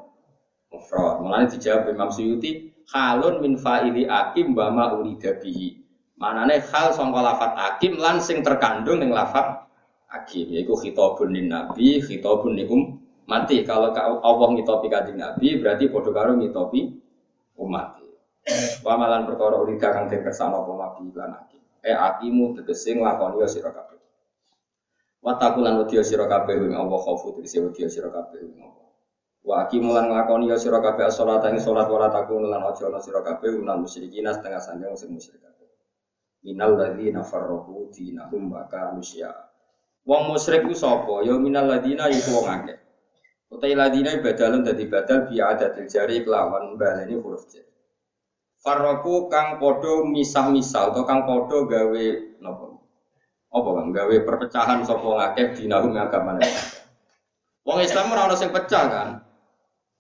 [0.71, 1.19] Mufrad.
[1.19, 5.75] Mulane dijawab Imam Suyuti, khalun min fa'ili akim wa ma urida bihi.
[6.15, 9.67] Manane khal sangka lafat akim lan sing terkandung ning lafat
[10.07, 12.63] akim yaiku khitabun lin nabi, khitabun li
[13.27, 13.63] mati.
[13.67, 16.79] Kalau Allah ngitopi kanjeng Nabi berarti padha karo ngitopi
[17.59, 18.00] umat.
[18.81, 21.59] Wa malan perkara urida kang den kersane apa mabi lan aki.
[21.85, 23.99] E akimu tegese nglakoni ya sira kabeh.
[25.21, 28.87] Wa takulan wedi sira kabeh ing Allah khaufu tegese wedi sira kabeh ing Allah.
[29.45, 32.97] Wa akimu lan nglakoni ya sira kabeh salat ing salat wala takun lan aja ana
[32.97, 35.41] sira kabeh unal musyrikin setengah sanjang sing musyrik.
[36.41, 37.21] Minal ladzina
[37.93, 39.05] dinahum wa kanu
[40.01, 41.21] Wong musyrik ku sapa?
[41.21, 42.77] Ya minal ladzina iku wong akeh.
[43.53, 47.70] Utai ladina badalun dadi badal bi adatil jari kelawan baleni huruf jar.
[48.61, 52.05] Farroku kang podo misah-misah atau kang podo gawe
[52.45, 52.77] nopo
[53.49, 56.37] apa kang gawe perpecahan sopo ngakeh di nahum agama
[57.61, 59.09] Wong Islam ora ono sing pecah kan.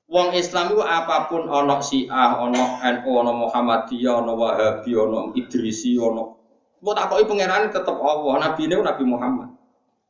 [0.09, 5.95] Wong Islam itu apa pun ono Syiah, ono NU, ono Muhammadiyah, ono Wahabi, ono Idrisi,
[5.95, 6.41] ono
[6.81, 9.49] Mbok takoki pangeran tetep Allah, nabi ini Nabi Muhammad.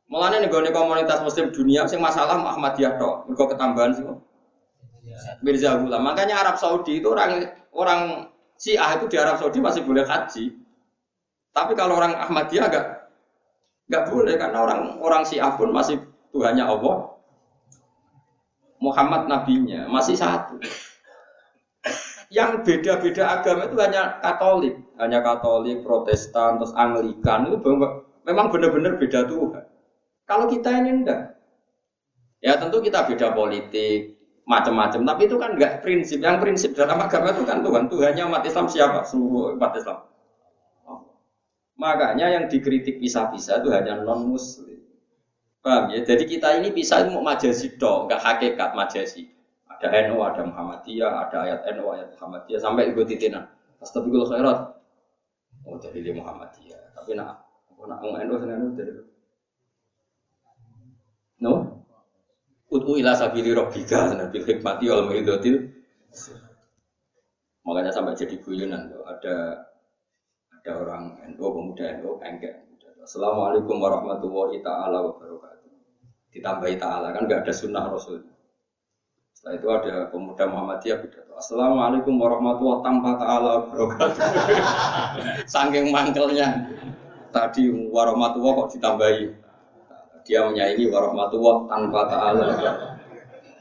[0.08, 4.04] Mulane nih komunitas muslim dunia sing masalah Muhammadiyah tok, mergo ketambahan sih.
[5.44, 6.00] Mirza Ghulam.
[6.00, 8.31] Makanya Arab Saudi itu orang orang
[8.62, 10.54] Syiah itu di Arab Saudi masih boleh haji.
[11.50, 13.10] Tapi kalau orang Ahmadiyah agak
[13.90, 15.98] nggak boleh karena orang orang Syiah pun masih
[16.30, 17.10] Tuhannya Allah.
[18.78, 20.62] Muhammad nabinya masih satu.
[22.30, 27.58] Yang beda-beda agama itu hanya Katolik, hanya Katolik, Protestan, terus Anglikan itu
[28.24, 29.66] memang benar-benar beda Tuhan.
[30.24, 31.34] Kalau kita ini enggak,
[32.40, 34.21] ya tentu kita beda politik,
[34.52, 35.00] macam-macam.
[35.08, 36.20] Tapi itu kan enggak prinsip.
[36.20, 37.88] Yang prinsip dalam agama itu kan Tuhan.
[37.88, 39.00] Tuhannya umat Islam siapa?
[39.08, 39.98] Seluruh umat Islam.
[40.84, 41.00] Oh.
[41.80, 44.76] Makanya yang dikritik pisah-pisah itu hanya non Muslim.
[45.64, 46.04] Paham ya?
[46.04, 49.32] Jadi kita ini pisah itu mau majasi dong, enggak hakikat majasi.
[49.66, 53.50] Ada NU, ada Muhammadiyah, ada ayat NU, ayat Muhammadiyah sampai ikut titinan.
[53.82, 54.58] Astagfirullah khairat.
[55.66, 56.94] Oh jadi dia Muhammadiyah.
[56.94, 57.46] Tapi nak
[57.82, 58.92] nak NU senang dari
[61.42, 61.81] No?
[62.72, 65.68] Utu ila sabili robbika bil hikmati wal mau'izatil
[67.62, 69.68] Makanya sampai jadi guyonan tuh ada
[70.50, 72.64] ada orang NU pemuda NU engkek.
[73.02, 75.70] Assalamualaikum warahmatullahi taala wabarakatuh.
[76.32, 78.24] Ditambahi taala kan nggak ada sunnah rasul.
[79.36, 81.34] Setelah itu ada pemuda Muhammadiyah pidato.
[81.38, 84.26] Assalamualaikum warahmatullahi tanpa taala wabarakatuh.
[85.54, 86.66] Saking mangkelnya
[87.30, 89.41] tadi warahmatullahi kok ditambahi
[90.26, 92.46] dia menyayangi warahmatullah tanpa ta'ala.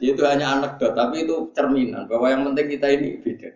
[0.02, 3.50] Itu hanya anekdot tapi itu cerminan bahwa yang penting kita ini beda.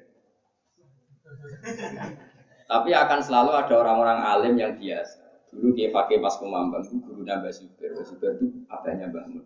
[2.66, 5.50] Tapi akan selalu ada orang-orang alim yang biasa.
[5.50, 9.46] Dulu dia pakai pas kumambang itu guru Mbak Subir Mbak itu adanya Mbak Mun.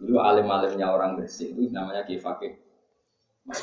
[0.00, 2.58] Dulu alim-alimnya orang bersih itu namanya dia pakai
[3.46, 3.60] Mas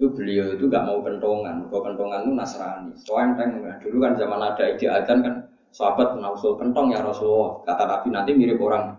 [0.00, 2.96] itu beliau itu gak mau kentongan, kalau kentongan itu Nasrani.
[3.04, 3.52] Soalnya
[3.84, 5.34] dulu kan zaman ada ide adan kan
[5.70, 7.62] sahabat nausul kentong ya Rasulullah.
[7.66, 8.94] Kata Nabi nanti mirip orang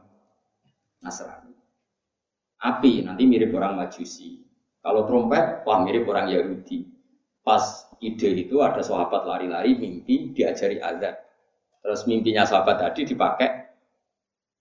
[1.04, 1.54] Nasrani.
[2.62, 4.42] Api nanti mirip orang Majusi.
[4.82, 6.90] Kalau trompet, wah mirip orang Yahudi.
[7.42, 11.18] Pas ide itu ada sahabat lari-lari mimpi diajari azan.
[11.82, 13.50] Terus mimpinya sahabat tadi dipakai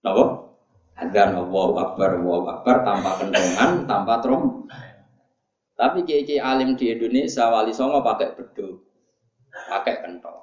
[0.01, 0.49] Napa?
[0.97, 4.65] Adzan Allahu Akbar, Allahu Akbar tanpa kentongan, tanpa trom.
[5.77, 8.85] Tapi kiai alim di Indonesia wali songo pakai beduk,
[9.49, 10.40] pakai kentong.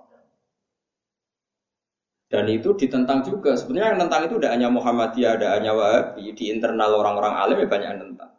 [2.28, 3.56] Dan itu ditentang juga.
[3.56, 6.24] Sebenarnya yang tentang itu tidak hanya Muhammadiyah, tidak hanya Wahabi.
[6.36, 8.30] Di internal orang-orang alim ya banyak yang tentang.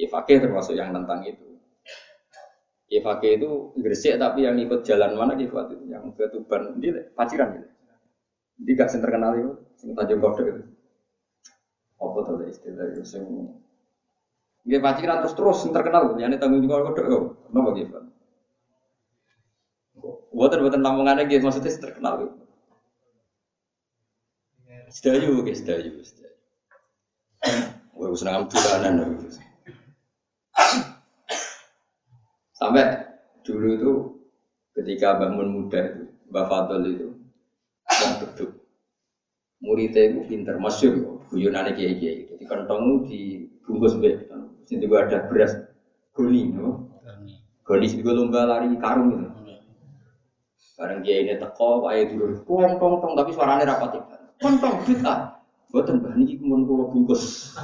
[0.00, 1.44] Ifake termasuk yang tentang itu.
[2.88, 5.84] Ifake itu Gresik tapi yang ikut jalan mana Ifat itu?
[5.92, 7.68] Yang ke Tuban, ini paciran gitu.
[8.62, 10.62] Jadi gak terkenal itu, sing Tanjung Kodok itu.
[12.00, 13.24] Apa tuh istilah itu sing
[14.62, 17.22] Dia paciran terus terus yang terkenal, yang jawab kodok kok.
[17.50, 17.98] Kenapa gitu?
[20.30, 22.41] Buatan buatan lamongan gitu maksudnya terkenal gitu.
[24.92, 26.36] Sedayu, oke, sedayu, sedayu.
[27.96, 29.24] Wah, senang tulanan.
[32.52, 33.00] Sampai
[33.40, 33.92] dulu itu
[34.76, 37.08] ketika bangun muda itu, Mbak Fadl itu,
[37.88, 38.50] yang duduk.
[39.64, 42.28] Muridnya itu pinter, masyur, guyonan kiai kiai.
[42.28, 43.96] Jadi kantong dibungkus
[44.68, 45.56] sini ada beras,
[46.12, 47.00] goni, no?
[47.64, 49.28] Goni sini lomba lari karung itu.
[50.76, 54.21] Barang kiai ini teko, ayah dulu, tong tong tong, tapi suaranya rapat itu.
[54.42, 55.38] Kontong bid'ah.
[55.72, 57.54] Buatan bah niki mun kula bungkus.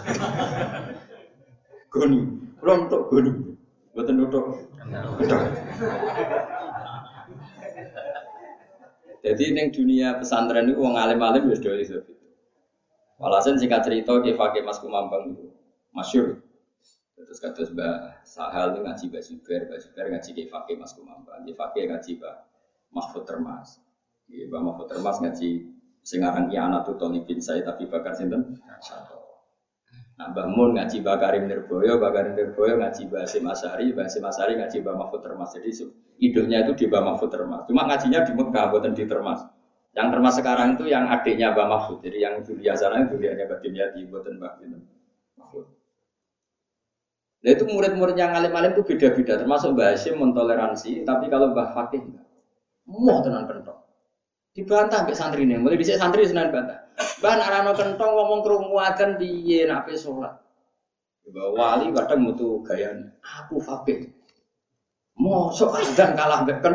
[1.93, 2.25] Goni,
[2.57, 3.33] kula untuk goni.
[3.93, 4.65] Buatan untuk.
[9.19, 12.01] Jadi neng dunia pesantren itu wong alim-alim wis do iso.
[13.19, 15.51] Walhasil singkat cerita ke Fakih Mas Kumambang itu
[15.91, 16.39] masyur.
[17.19, 21.43] Terus kata Mbak Sahal itu ngaji Mbak Zubair, Mbak Zubair ngaji ke Fakih Mas Kumambang,
[21.43, 22.37] ke Fakih ngaji Mbak
[22.95, 23.83] Mahfud Termas.
[24.31, 25.67] Mbak Mahfud Termas ngaji
[26.09, 28.57] sing aran Ki Anatu Tolibin saya tapi bakar sinten.
[30.19, 34.09] Nah, Mbah Mun ngaji Mbah Karim Nirboyo, Mbah Karim Nirboyo ngaji Mbah Hasim Asari, Mbah
[34.09, 35.53] Hasim Asari ngaji Mbah Mahfud Termas.
[35.55, 35.71] Jadi
[36.19, 37.69] idenya itu di Mbah Mahfud Termas.
[37.69, 39.45] Cuma ngajinya di Mekah, bukan di Termas.
[39.95, 42.01] Yang Termas sekarang itu yang adiknya Mbah Mahfud.
[42.03, 44.53] Jadi yang Julia itu dia Mbah Dimyati, bukan Mbah
[45.39, 45.67] Mahfud.
[47.39, 52.03] Nah itu murid-murid yang alim-alim itu beda-beda, termasuk Mbah Hasim mentoleransi, tapi kalau Mbah Fakih
[52.89, 53.88] mau tenang kentok.
[54.59, 56.91] Dibantah santri ini, mulai bisa santri senan bantah.
[57.23, 59.95] Bah narano kentong ngomong kerungu adzan piye nape.
[61.31, 62.91] Mbak wali kadang mutu gaya
[63.23, 64.11] aku fakir.
[65.15, 66.75] Mosok adzan kalah mbek kan.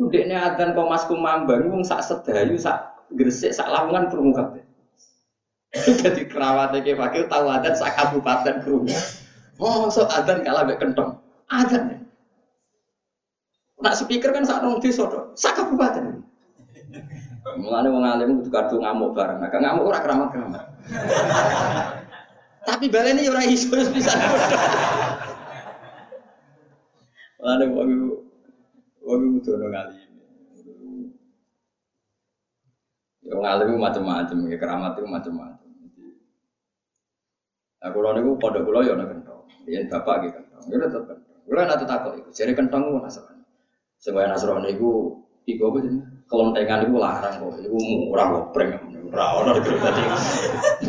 [0.00, 2.80] Udekne adzan kok Mas Kumambang wong sak sedayu sak
[3.12, 4.64] gresik sak lamongan krungu kabeh.
[6.00, 8.96] Jadi kerawatnya ke fakir tahu adzan sak kabupaten krungu.
[9.60, 11.12] Mosok adzan kalah mbek kentong.
[11.52, 12.01] Adzan.
[13.82, 16.22] Nak speaker kan sak nong desa tok, sak kabupaten.
[17.58, 19.42] Mulane wong alim kudu kadung ngamuk bareng.
[19.42, 20.62] Nah, ngamuk ora keramat-keramat.
[22.62, 24.14] Tapi baleni ora iso bisa.
[27.42, 27.90] Mulane wong
[29.02, 30.10] wong kudu ngalim.
[33.26, 35.70] Ya wong alim macam-macam, ya keramat itu macam-macam.
[37.82, 39.42] Nah, kalau niku pada kula ya ana kentong.
[39.66, 40.64] Yen bapak gitu kentong.
[40.70, 41.38] Ya tetep kentong.
[41.50, 43.31] Kula nak takok iku, jare kentong ku nasrani.
[44.02, 45.14] Sing kaya nasrani iku
[45.46, 46.12] iku apa jenenge?
[46.32, 47.60] kelontengan itu larang kok.
[47.60, 47.76] Itu
[48.08, 48.70] murah gopreng.
[49.12, 50.02] Ora ono dadi.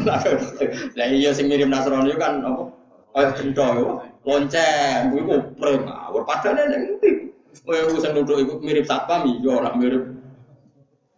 [0.98, 2.72] Lah iya sing mirip Nasrani kan apa?
[3.12, 3.88] Kaya gento yo.
[4.24, 5.84] Lonceng kuwi gopreng.
[5.86, 7.12] Awur padane ning ndi?
[7.68, 10.08] Kowe sing nuduh iku mirip satpam iya ora mirip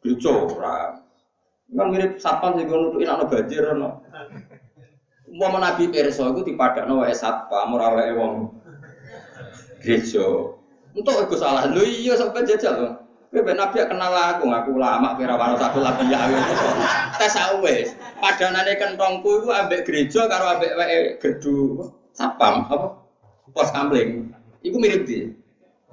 [0.02, 1.00] gereja ora.
[1.70, 4.02] Kan mirip satpam sing nuduhin ana banjir ana.
[5.30, 8.34] Umpama Nabi Perso itu dipadakno wae satpam ora wae wong
[9.86, 10.58] gereja.
[10.96, 11.68] Untuk iku salah.
[11.68, 12.94] Lho iya sampe jajal loh.
[13.36, 16.24] Kowe Nabi kenal aku, ngaku lama kira wano satu lagi ya.
[17.20, 17.92] Tes wis.
[18.24, 22.96] Padanane kentongku iku ambek gereja karo ambek wae gerdu sapam apa?
[23.52, 24.32] Pos kampling.
[24.64, 25.36] Iku mirip di.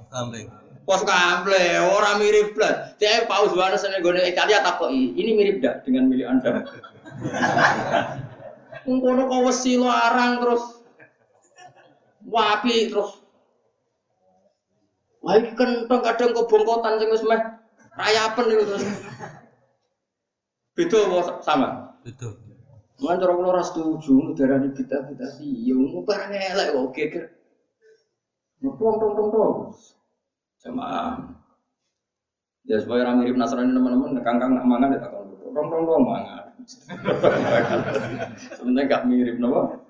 [0.06, 0.46] Kampling.
[0.86, 2.94] Pos kampling, orang mirip blas.
[3.02, 6.62] Dia paus mana sana gone Italia takoki, ini mirip dak dengan milik Anda?
[8.82, 10.82] Mengkono kau wesi larang terus
[12.26, 13.21] wapi terus
[15.22, 17.40] Wah iki kentong kadang kok bongkotan sing wis meh
[17.94, 18.84] rayapen niku terus.
[20.74, 21.68] Beda apa sama?
[22.02, 22.34] Betul.
[22.98, 27.24] Mulane cara kula ora setuju nudarani bid'ah-bid'ah iya ngono barang elek kok geger.
[28.62, 29.54] Ngeplong tong tong tong.
[30.62, 31.18] Jamaah.
[32.62, 36.44] Ya supaya orang mirip Nasrani teman-teman, kangkang nak mangan ya takon tong tong tong mangan.
[38.54, 39.81] Sebenarnya gak mirip nopo.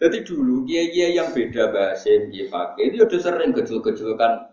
[0.00, 4.48] Jadi dulu kiai-kiai yang beda bahasa kiai fakir itu udah sering kecil-kecilkan.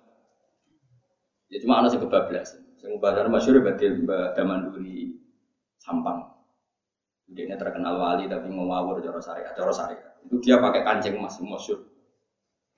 [1.47, 2.67] Ya cuma anak sih kebablasan.
[2.75, 5.15] Saya mau bahas masyur berarti Mbak Damanduri
[5.79, 6.27] Sampang.
[7.31, 10.11] Dia terkenal wali tapi ngawur cara syariat, cara syariat.
[10.27, 11.79] Itu dia pakai kancing emas masyur.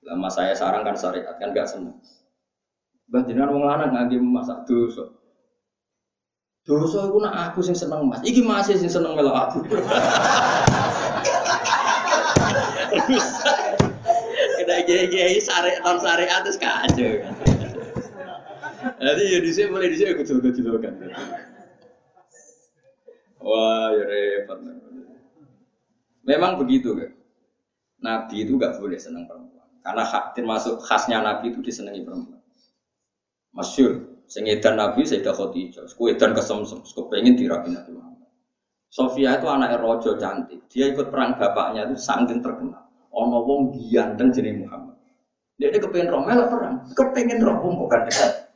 [0.06, 1.98] Lama saya sarang kan syariat kan gak seneng.
[3.10, 5.10] Bah jenengan wong lanang ngangge masak dosa.
[6.62, 8.22] Dosa iku nak aku sing seneng Mas.
[8.22, 9.58] Iki masih sing seneng melok aku.
[14.60, 17.12] Kita kiai-kiai syariat non syariat terus kacau.
[19.00, 20.94] Jadi ya di sini boleh di sini kecil-kecil kan.
[23.40, 24.58] Wah, ya repot.
[26.24, 27.10] Memang begitu kan.
[28.00, 29.68] Nabi itu gak boleh senang perempuan.
[29.84, 32.40] Karena hak, termasuk khasnya Nabi itu disenangi perempuan.
[33.52, 35.84] Masyur, sengedan Nabi Sayyidah Khadijah,
[36.16, 36.80] dan kesemsem,
[37.12, 38.09] pengen dirapi Nabi Muhammad.
[38.90, 40.66] Sofia itu anak rojo cantik.
[40.66, 42.90] Dia ikut perang bapaknya itu sangat terkenal.
[43.14, 44.98] Ono wong ganteng jenis Muhammad.
[45.62, 48.50] Dia kepengen roh melok perang, kepengen roh bukan dekat.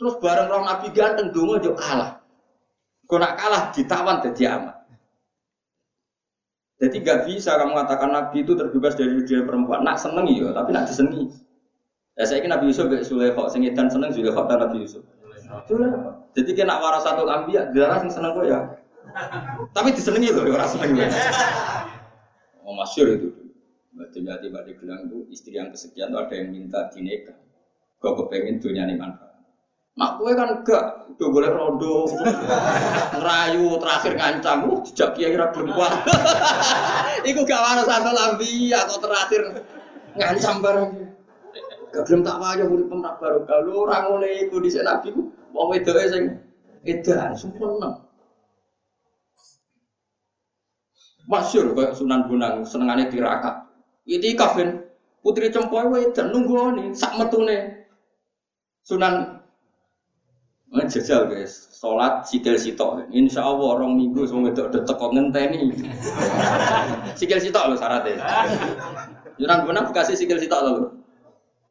[0.00, 2.18] Terus bareng roh Nabi ganteng dungo jo kalah.
[3.04, 4.76] Kau nak kalah ditawan jadi amat.
[6.80, 9.84] Jadi gak bisa kamu mengatakan Nabi itu terbebas dari dunia perempuan.
[9.84, 11.28] Nak seneng ya, tapi nak disengi.
[12.16, 15.04] Ya saya kira Nabi Yusuf gak Sulaikhok, sing dan seneng Sulaikhok dan Nabi Yusuf.
[16.32, 18.64] Jadi kena warasatul ambiya, darah sing seneng kok ya.
[19.70, 21.08] Tapi disenengi loh, orang seneng ya.
[22.60, 23.28] Oh masyur itu.
[24.14, 27.34] Tiba-tiba di gelang itu istri yang kesekian itu ada yang minta dineka.
[27.98, 29.30] Kau kepengen dunia ini manfaat.
[29.98, 32.06] Mak kue kan gak, udah boleh rondo,
[33.18, 36.06] ngerayu, terakhir ngancam, uh, jejak kiai ra berkuat.
[37.28, 39.60] Iku gak warna satu lambi, atau terakhir
[40.14, 40.90] ngancam bareng.
[41.90, 45.10] Gak belum tak wajah murid pemerintah baru kalau orang mulai itu di sana nabi
[45.50, 46.38] mau itu sing
[46.86, 48.09] edan sempurna.
[51.30, 53.70] Masyur kayak Sunan Bonang senengannya tirakat.
[54.02, 54.82] Ini kafin
[55.22, 57.86] putri cempoy wedan nunggu nih sak metune
[58.82, 59.40] Sunan
[60.70, 63.02] Ngejajal guys, sholat sikil sitok.
[63.10, 65.66] Insya Allah orang minggu semua itu udah teko ngenteni.
[67.18, 68.22] sikil sitok loh syaratnya.
[69.34, 70.94] Jangan benar kasih sikil sitok loh.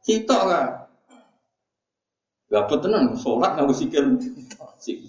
[0.04, 0.68] Sitok kan.
[2.52, 4.20] Gak tenan, sholat nggak sikil.
[4.76, 5.00] Sik.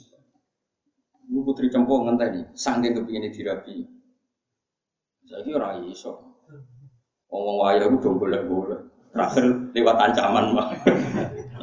[1.26, 3.99] Bu putri cempo ngenteni, sangking kepingin dirapi.
[5.30, 6.18] Saya kira iso.
[7.30, 8.80] Ngomong wayang udah boleh-boleh.
[9.14, 10.74] Terakhir lewat ancaman mah.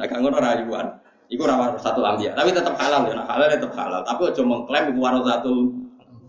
[0.00, 0.88] Nah, kan ngono rayuan.
[1.28, 3.20] Iku rawat satu ambia, tapi tetap halal ya.
[3.20, 4.00] Nah, halal tetap halal.
[4.00, 5.68] Tapi aja mengklaim iku warna satu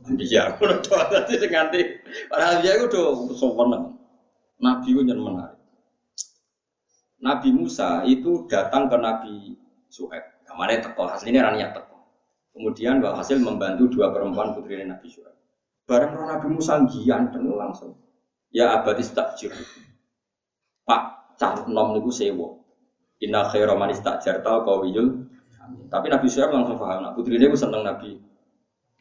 [0.03, 0.51] ambia.
[0.59, 1.79] Kulo doa dadi sing nganti
[2.27, 3.95] para ambia iku do sowan.
[4.59, 5.55] Nabi ku nyen menarik.
[7.23, 9.55] Nabi Musa itu datang ke Nabi
[9.87, 10.43] Suhaib.
[10.43, 11.95] Ke mana teko aslinya rania teko.
[12.51, 15.38] Kemudian hasil membantu dua perempuan putri Nabi Suhaib.
[15.89, 17.97] Bareng Nabi Musa ganteng langsung.
[18.53, 19.49] Ya abadi takjir.
[20.85, 22.61] Pak, cah nom niku sewo.
[23.25, 25.25] Inna khaira man istajarta qawiyul
[25.89, 27.01] Tapi Nabi Syuaib langsung paham.
[27.01, 28.21] Nah, putri dia seneng Nabi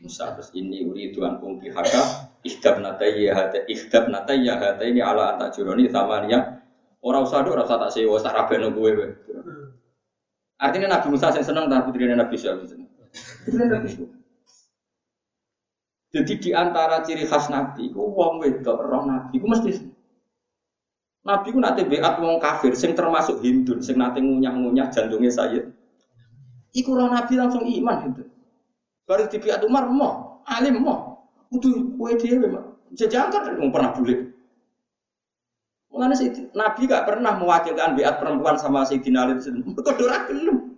[0.01, 0.33] Musa.
[0.37, 5.53] Terus ini uri tuan pungki haka ihdab nataya hata ihdab nataya hata ini ala anta
[5.53, 6.61] juroni samania.
[7.05, 8.91] Orang usah do orang usah tak sewa tak rabe gue
[10.59, 12.91] artinya Nabi Musa yang seneng tapi putri Nabi Syuaib seneng.
[13.47, 14.18] Putri Nabi Syuaib
[16.09, 19.77] jadi di antara ciri khas Nabi, ku wong wedok roh Nabi, ku mesti
[21.29, 25.69] Nabi ku nate beat wong kafir sing termasuk Hindu sing nate ngunyah-ngunyah jantungnya Sayyid.
[26.73, 28.25] Iku roh Nabi langsung iman Hindu.
[29.05, 31.21] Baru di beat Umar mo, alim mo.
[31.53, 32.65] Kudu kowe dhewe mah.
[32.97, 34.33] Jajangkan wong pernah bulik.
[35.93, 39.37] Mulane sih Nabi gak pernah mewakilkan beat perempuan sama Sayyidina Ali.
[39.77, 40.73] Kok ora gelem.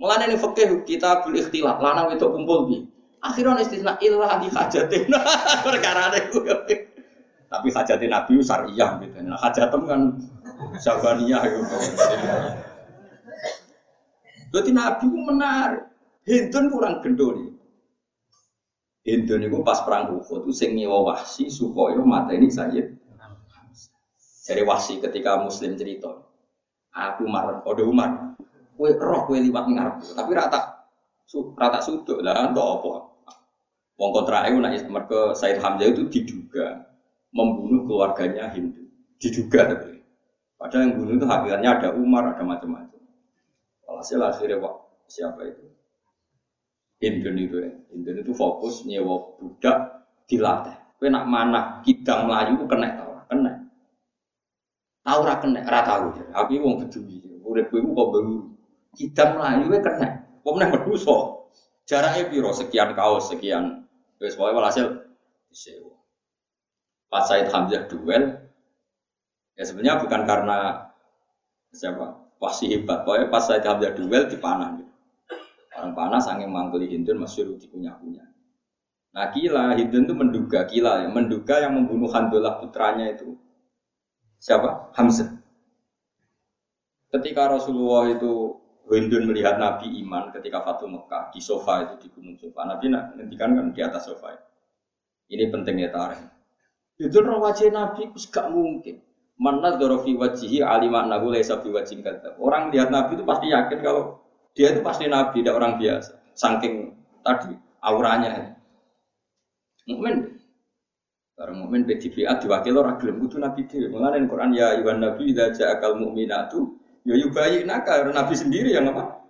[0.00, 2.95] Mulane ini fikih kita bil ikhtilaf, lanang itu kumpul bi.
[3.26, 5.10] Akhirnya istisna ilah di hajatin.
[5.66, 6.38] Perkara itu.
[7.46, 9.16] Tapi hajatnya Nabi syariah gitu.
[9.26, 10.00] Nah hajatem kan
[10.78, 11.76] sabaniyah gitu.
[14.54, 15.82] Jadi Nabi itu menarik.
[16.26, 17.54] Hindun kurang gendol.
[19.06, 22.82] Hindun itu pas perang Uhud itu nyewa wahsi supaya mata ini saja.
[24.46, 26.22] Jadi wahsi ketika Muslim cerita,
[26.94, 28.34] aku Umar, ode Umar,
[28.78, 30.86] kue roh kue liwat ngarep, tapi rata
[31.26, 33.15] su, rata sudut lah, apa?
[33.96, 36.84] Wong kontra itu nanya mereka Said Hamzah itu diduga
[37.32, 38.84] membunuh keluarganya Hindu.
[39.16, 40.04] Diduga tapi.
[40.56, 43.00] Padahal yang bunuh itu hakikatnya ada Umar, ada macam-macam.
[43.84, 44.74] Walhasil akhirnya Pak,
[45.08, 45.64] siapa itu?
[47.00, 47.72] Hindu itu ya.
[47.92, 50.76] Hindu itu fokus nyewa budak dilatih.
[50.96, 53.52] Kue nak mana kidang Melayu kena tau, kena.
[55.04, 56.04] Tahu ra kena, ra tahu.
[56.32, 57.20] Tapi wong peduli.
[57.44, 58.34] Urip kowe kok baru
[58.96, 60.08] kidang Melayu kena.
[60.40, 61.16] Kok meneh medusa.
[61.86, 63.85] Jaraknya piro sekian kaos sekian.
[64.16, 64.86] Wes pokoke walhasil
[65.52, 65.96] disewa.
[67.06, 68.34] Pas Said Hamzah duel,
[69.54, 70.58] ya sebenarnya bukan karena
[71.70, 74.92] siapa pasti hebat, pokoknya pas Said Hamzah duel dipanah gitu.
[75.76, 78.24] Orang panas angin mangkeli Hindun masih dikunyah-kunyah.
[79.12, 83.36] Nah kila Hindun itu menduga kila ya, menduga yang membunuh Handolah putranya itu
[84.40, 84.92] siapa?
[84.96, 85.36] Hamzah.
[87.12, 92.38] Ketika Rasulullah itu Hindun melihat Nabi iman ketika Fatu Mekah di sofa itu di gunung
[92.38, 92.62] sofa.
[92.62, 94.38] Nabi nak ngendikan kan di atas sofa.
[95.26, 96.22] Ini pentingnya tarik.
[97.02, 99.02] Itu wajah Nabi itu gak mungkin.
[99.36, 102.38] Mana dorofi wajihi alima nahu laisa wajib kata.
[102.38, 104.22] Orang lihat Nabi itu pasti yakin kalau
[104.56, 106.16] dia itu pasti Nabi, tidak orang biasa.
[106.32, 108.54] Saking tadi auranya.
[109.84, 110.40] Mukmin.
[111.36, 113.92] Orang mukmin PDBA diwakil orang gelem kudu Nabi dhewe.
[113.92, 119.22] Mulane Quran ya ayuhan nabi idza ja'akal mu'minatu Ya yubayi naka, Nabi sendiri yang apa?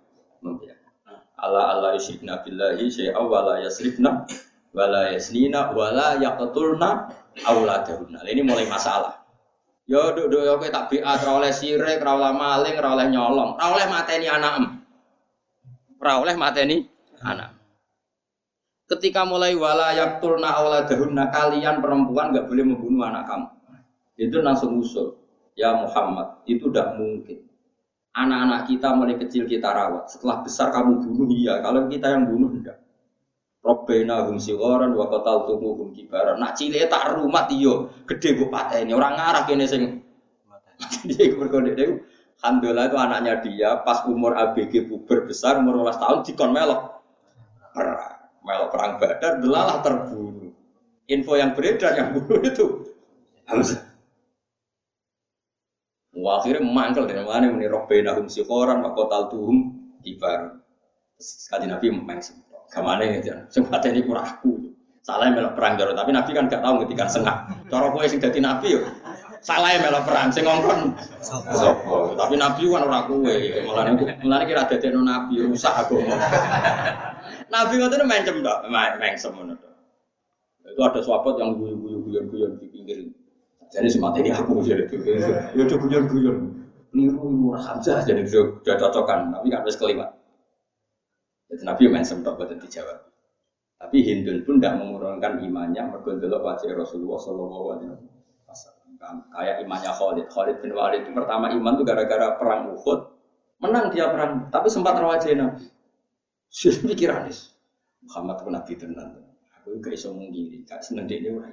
[1.37, 4.25] Allah Allah yusrikna billahi syai'a wa la yasrifna
[4.73, 7.05] wa la yasnina wa la yaqtulna
[7.45, 8.25] auladahunna.
[8.25, 9.21] Ini mulai masalah.
[9.85, 14.81] Ya duk duk kowe tak biat ora oleh sirik, maling, ora nyolong, ora mateni anakem.
[16.01, 16.81] Ora oleh mateni
[17.21, 17.53] anak.
[18.89, 23.47] Ketika mulai wala yaqtulna auladahunna kalian perempuan nggak boleh membunuh anak kamu.
[24.17, 25.13] Itu langsung usul.
[25.53, 27.46] Ya Muhammad, itu tidak mungkin
[28.17, 30.09] anak-anak kita mulai kecil kita rawat.
[30.09, 31.61] Setelah besar kamu bunuh iya.
[31.61, 32.81] Kalau kita yang bunuh enggak.
[33.61, 36.41] Robbena hum sigoran wa qatal hum kibaran.
[36.41, 38.95] Nak cilik tak rumah iyo, gede gue pateni.
[38.95, 40.07] Orang ngarah kene sing
[41.09, 42.05] dia berkode itu
[42.37, 46.81] Alhamdulillah itu anaknya dia pas umur ABG puber besar umur 12 tahun dikon melok
[47.73, 48.13] perang
[48.45, 50.53] melok perang badar delalah terbunuh
[51.09, 52.65] info yang beredar yang bunuh itu
[53.49, 53.86] Hamzah
[56.17, 59.69] Wah, akhirnya mangkel dengan mana muni robbena hum sikhoran wa kotal tuhum
[60.01, 60.57] kibar.
[61.21, 62.73] Kaji Nabi sempat.
[62.73, 63.45] Ke mana ya jangan.
[63.53, 64.53] Sempat ini kurang aku.
[65.05, 67.47] Salah melok perang jaro, tapi Nabi kan gak tahu ketika sengah.
[67.71, 68.83] Cara kowe sing dadi Nabi yo.
[69.39, 70.99] Salah melok perang sing ngongkon.
[71.23, 72.11] Sopo.
[72.17, 73.35] Tapi Nabi kan ora kowe.
[73.63, 76.01] Mulane mulane kira dadekno Nabi rusak aku.
[77.53, 79.55] Nabi ngoten main cemdok, main semono
[80.67, 82.99] Itu ada sahabat yang guyu-guyu-guyu-guyu di pinggir
[83.67, 84.95] jadi semata ini aku jadi itu.
[85.55, 86.37] Ya udah guyon-guyon.
[86.95, 89.35] Niru murah saja jadi sudah cocokan.
[89.35, 90.07] Tapi kan harus kelima.
[91.51, 93.07] Jadi Nabi main sempat buat dijawab.
[93.77, 97.89] Tapi Hindun pun tidak mengurangkan imannya mergondelok wajah Rasulullah Shallallahu Alaihi
[98.49, 98.87] Wasallam.
[99.29, 100.25] Kayak imannya Khalid.
[100.33, 102.99] Khalid bin Walid itu pertama iman tuh gara-gara perang Uhud.
[103.57, 105.65] Menang dia perang, tapi sempat rawajah Nabi.
[106.49, 107.25] Sudah pikiran
[108.05, 109.17] Muhammad pun Nabi tenan.
[109.61, 111.49] Aku gak iso mengiri, gak seneng dia ora.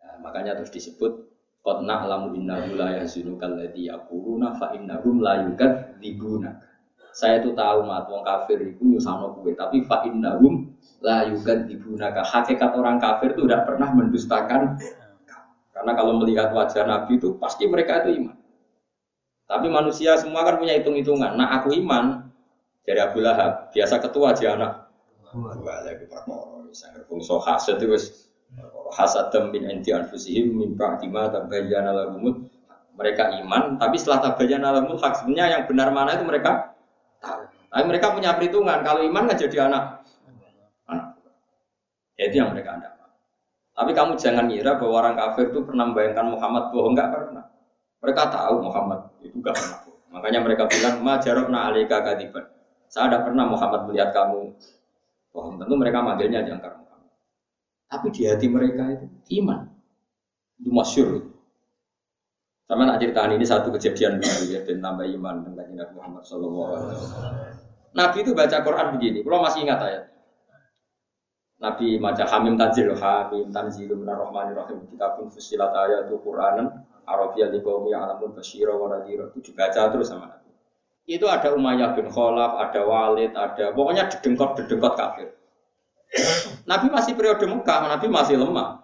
[0.00, 1.30] Nah, makanya terus disebut
[1.60, 6.56] Qad na'lamu innahu la yahzunu kalladhi yaquluna fa innahum la yukadzibuna.
[7.12, 10.72] Saya itu tahu mat wong kafir itu nyusano kue, tapi fa innahum
[11.04, 12.16] la yukadzibuna.
[12.16, 14.80] Hakikat orang kafir itu tidak pernah mendustakan
[15.76, 18.36] karena kalau melihat wajah Nabi itu pasti mereka itu iman.
[19.44, 21.36] Tapi manusia semua kan punya hitung-hitungan.
[21.36, 22.24] Nah aku iman
[22.88, 24.72] dari Abu Lahab, biasa ketua aja anak.
[25.30, 27.86] Wah, lagi perkara, saya fungsi hasil itu
[28.92, 32.46] hasadam min indi anfusihim min ba'di ma tabayyana lahumul
[32.94, 36.76] mereka iman tapi setelah tabayyana lahumul hak sebenarnya yang benar mana itu mereka
[37.22, 37.46] tahu.
[37.70, 40.02] Tapi mereka punya perhitungan kalau iman nggak jadi anak.
[40.90, 41.06] Anak.
[42.18, 43.00] Itu yang mereka anda
[43.80, 47.44] tapi kamu jangan ngira bahwa orang kafir itu pernah membayangkan Muhammad bohong nggak pernah.
[48.04, 49.78] Mereka tahu Muhammad itu nggak pernah
[50.10, 52.44] makanya mereka bilang ma jarobna alika kadiban.
[52.92, 54.52] Saya tidak pernah Muhammad melihat kamu
[55.32, 55.56] bohong.
[55.64, 56.76] Tentu mereka manggilnya jangkar
[57.90, 59.06] tapi di hati mereka itu
[59.42, 59.66] iman.
[60.62, 61.26] Itu masyur.
[62.70, 66.70] Sama nak ceritakan ini satu kejadian baru ya dan tambah iman tentang Nabi Muhammad Shallallahu
[66.70, 67.34] Alaihi Wasallam.
[67.90, 69.18] Nabi itu baca Quran begini.
[69.26, 70.04] Kalau masih ingat ayat.
[71.58, 74.86] Nabi baca Hamim Tanzil, Hamim Tanzil Minar Rahmanir Rahim.
[74.86, 79.50] Kita pun fusilat ayat itu Quranan Arabiyah di kaum yang alamun basyira wa nadhira itu
[79.50, 80.54] dibaca terus sama Nabi.
[81.10, 85.34] Itu ada Umayyah bin Khalaf, ada Walid, ada pokoknya dedengkot-dedengkot kafir.
[86.66, 88.82] Nabi masih periode Mekah, Nabi masih lemah.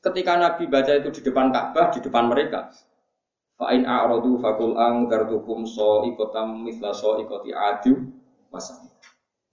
[0.00, 2.72] Ketika Nabi baca itu di depan Ka'bah, di depan mereka.
[3.60, 8.08] Fa'in a'radu fakul anggartukum so ikotam mithla so ikoti adu
[8.48, 8.80] masa.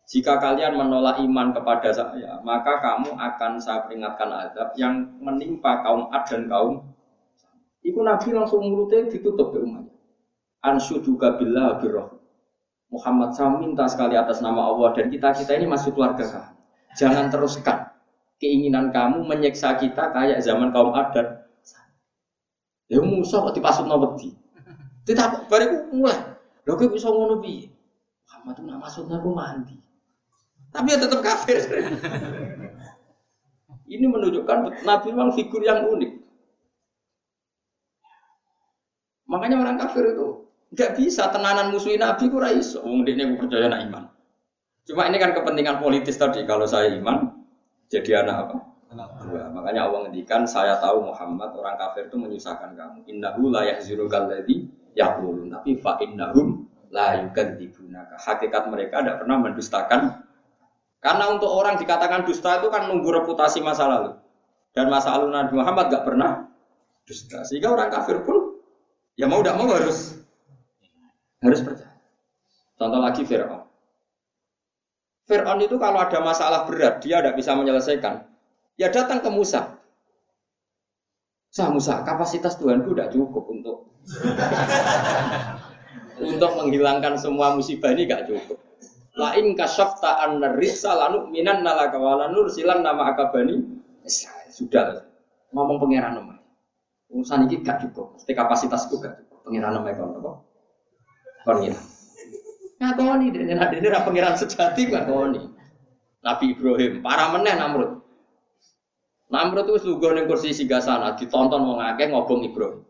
[0.08, 6.08] Jika kalian menolak iman kepada saya, maka kamu akan saya peringatkan azab yang menimpa kaum
[6.16, 6.80] Ad dan kaum
[7.88, 9.96] Iku Nabi langsung mulutnya ditutup ke umatnya.
[10.60, 12.17] Ansyuduka billah birroh.
[12.88, 16.56] Muhammad saya minta sekali atas nama Allah dan kita kita ini masih keluarga kamu.
[16.96, 17.92] Jangan teruskan
[18.40, 21.52] keinginan kamu menyiksa kita kayak zaman kaum adat.
[22.88, 24.32] Ya Musa kok dipasut wedi.
[25.04, 26.16] Tidak bariku mulai.
[26.64, 27.44] Lho kowe bisa ngono?
[27.44, 29.76] Muhammad itu nak maksudnya mandi.
[30.72, 31.60] Tapi ya tetap kafir.
[33.88, 36.12] Ini menunjukkan Nabi memang figur yang unik.
[39.28, 42.84] Makanya orang kafir itu Gak bisa tenanan musuhin Nabi ku iso.
[42.84, 44.04] Wong dekne ku percaya nak iman.
[44.88, 46.44] Cuma ini kan kepentingan politis tadi.
[46.44, 47.28] Kalau saya iman,
[47.88, 48.58] jadi anak apa?
[48.92, 49.52] Anak dua.
[49.52, 53.04] Makanya Allah ngendikan, saya tahu Muhammad orang kafir itu menyusahkan kamu.
[53.08, 58.16] Innahu la yahzirukal ladzi yaqulun tapi fa innahum la yukadzibunaka.
[58.20, 60.28] Hakikat mereka tidak pernah mendustakan
[60.98, 64.12] karena untuk orang dikatakan dusta itu kan nunggu reputasi masa lalu.
[64.74, 66.52] Dan masa lalu Nabi Muhammad gak pernah
[67.06, 67.46] dusta.
[67.46, 68.60] Sehingga orang kafir pun
[69.16, 70.27] ya mau tidak mau harus
[71.48, 71.98] harus percaya.
[72.78, 73.66] Contoh lagi Fir'aun.
[75.28, 78.24] Fir'aun itu kalau ada masalah berat, dia tidak bisa menyelesaikan.
[78.78, 79.82] Ya datang ke Musa.
[81.50, 83.78] Sah Musa, kapasitas Tuhanku tidak cukup untuk
[86.32, 88.62] untuk menghilangkan semua musibah ini gak cukup.
[89.18, 93.82] Lain kasyafta an rizsa lanu minan nalaka walanur silan nama akabani.
[94.54, 95.02] Sudah
[95.52, 96.38] ngomong pangeran nama.
[97.10, 98.16] Urusan ini gak cukup.
[98.16, 99.50] Mesti kapasitasku gak cukup.
[99.50, 100.47] Pangeran nama kon
[101.48, 101.64] Kon
[102.78, 105.42] Ngakoni dene nek dene ra pangeran sejati ngakoni.
[106.22, 108.04] Nabi Ibrahim, para meneh Namrud.
[109.32, 112.84] Namrud itu lugu ning kursi singgasana ditonton wong akeh ngobong Ibrahim.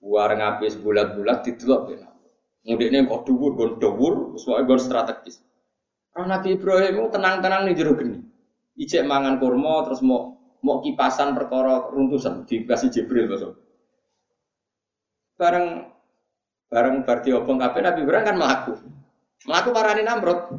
[0.00, 2.08] Buar ngabis bulat-bulat didelok ya.
[2.62, 5.42] Ngudekne kok dhuwur, gon dhuwur, wis wae gon strategis.
[6.14, 8.22] Roh Nabi Ibrahim tenang-tenang ning jero geni.
[8.78, 13.58] Ijek mangan kurma terus mau mau kipasan perkara runtusan dikasih Jibril besok.
[15.36, 15.92] Bareng
[16.72, 18.72] Bareng bar diobong kabeh Nabi Ibrahim kan melaku.
[19.44, 20.56] Melaku parani Namrud.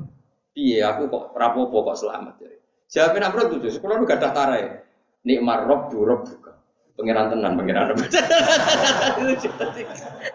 [0.53, 2.61] Iya, aku kok rapopo kok selamat jadi.
[2.93, 4.85] Jawab Namrud tuh, sekolah lu ya.
[5.25, 6.53] Nikmar rob du rob buka.
[6.93, 7.97] Pengiran tenan, pengiran rob.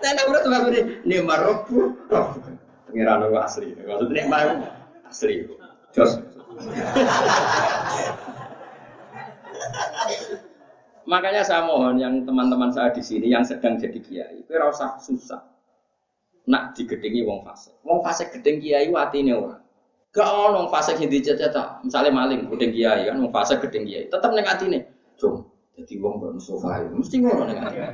[0.03, 2.51] Nah Namrud tuh ini nikmar rob du rob buka.
[2.91, 3.79] Pengiran rob asli.
[3.79, 4.59] Maksudnya nikmar
[5.07, 5.47] asli.
[5.95, 6.19] Jos.
[11.07, 15.41] Makanya saya mohon yang teman-teman saya di sini yang sedang jadi kiai, itu rasa susah
[16.49, 17.77] nak digedingi wong fasik.
[17.85, 19.61] Wong fasik gedeng kiai watine ora.
[20.17, 21.53] Gak ono wong fasik sing dicecet
[21.85, 24.79] misalnya maling gedeng kiai kan wong fasik gedeng kiai, tetep ning atine.
[25.21, 25.45] Jom,
[25.77, 27.93] jadi wong mbok Mustofa mesti ngono ning atine.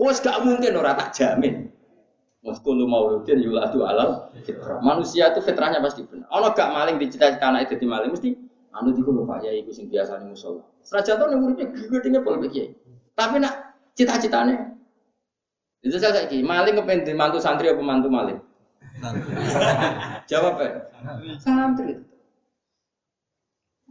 [0.00, 1.68] Wes gak mungkin ora tak jamin.
[2.42, 4.82] Muskulu mauludin yuladu alal fitrah.
[4.82, 6.26] Manusia itu fitrahnya pasti benar.
[6.32, 8.34] Ono gak maling dicita-cita anak itu maling mesti
[8.72, 10.64] anu diku lho Pak Yai iku sing biasa ning musala.
[10.82, 12.72] Serajan uripe gedenge pol Kiai.
[13.12, 14.71] Tapi nak cita-citane
[15.82, 18.38] itu saya lagi maling kepengen mantu santri apa mantu maling?
[20.30, 20.70] Jawab ya.
[21.42, 21.98] Santri.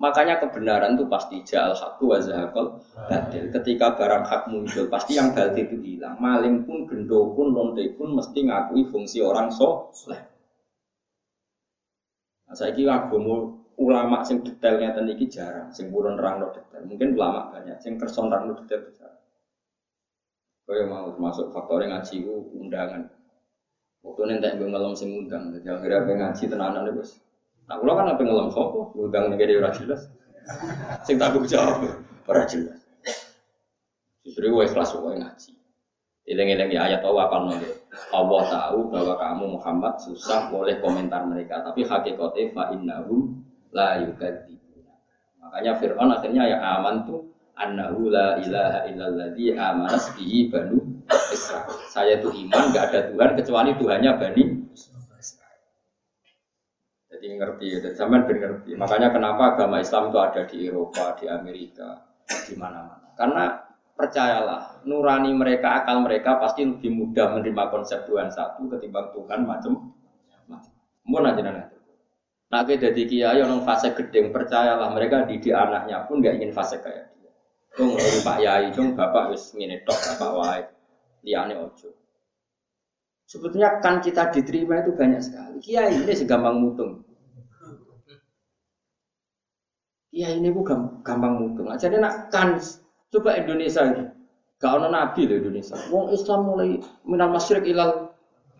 [0.01, 3.53] Makanya kebenaran itu pasti jal hakku wa zahaqal batil.
[3.53, 6.17] Ketika barang hak muncul, pasti yang batil itu hilang.
[6.17, 10.17] Maling pun, gendo pun, lonte pun mesti ngakui fungsi orang soleh.
[12.49, 16.81] Nah, saya kira agama ulama sing detailnya tadi jarang, sing burun rang detail.
[16.81, 19.20] Mungkin ulama banyak, sing kerson rang detail jarang.
[20.71, 23.03] Kaya mau masuk faktor ngaji ku undangan.
[24.07, 27.19] Waktu nanti gue ngelam sing undang, jadi akhirnya gue ngaji tenanan deh bos.
[27.67, 30.07] Nah, kalau kan apa ngelam sopo, undang negara ora jelas.
[31.03, 32.79] Sing tak jawab, ora jelas.
[34.23, 35.51] Justru gue ikhlas gue ngaji.
[36.31, 37.67] Ileng-ileng ya ayat Allah apa nanti.
[38.15, 43.43] Allah tahu bahwa kamu Muhammad susah boleh komentar mereka, tapi hakikatnya fa innahum
[43.75, 44.95] la yukadzibuna.
[45.43, 51.03] Makanya Fir'aun akhirnya ya aman tuh annahu la ilaha illalladzi amanas bihi banu
[51.33, 51.67] Israel.
[51.91, 54.43] Saya itu iman gak ada Tuhan kecuali Tuhannya Bani
[57.11, 58.73] Jadi ngerti, dan zaman ben ngerti.
[58.73, 63.13] Makanya kenapa agama Islam itu ada di Eropa, di Amerika, di mana-mana.
[63.13, 63.61] Karena
[63.93, 69.93] percayalah, nurani mereka, akal mereka pasti lebih mudah menerima konsep Tuhan satu ketimbang Tuhan macam
[70.49, 70.73] macam.
[71.05, 71.77] Mau aja nanti.
[72.51, 77.11] Nah, jadi kiai orang fase gedeng percayalah mereka didik anaknya pun nggak ingin fase kayak
[77.71, 80.61] Cung dari Pak Yai, cung bapak wis ngene tok bapak wae.
[81.23, 81.89] Liane ojo.
[83.29, 85.63] Sebetulnya kan kita diterima itu banyak sekali.
[85.63, 87.07] Kiai ini segampang mutung.
[90.11, 90.67] Kiai ini bu
[90.99, 91.71] gampang mutung.
[91.79, 92.59] Jadi nak kan
[93.07, 94.03] coba Indonesia ini.
[94.59, 95.79] Gak ono nabi loh Indonesia.
[95.87, 96.75] Wong Islam mulai
[97.07, 98.11] minal masyrik ilal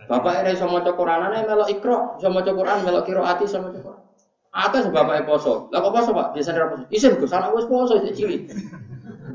[0.09, 4.01] Bapak ini sama ana melok ikro, sama Quran, melok ati sama Quran.
[4.51, 5.71] Atas bapak poso.
[5.71, 6.35] Lah kok poso, Pak?
[6.35, 6.83] Biasane ora poso.
[6.91, 8.51] Isin Gus, anak wis poso cilik.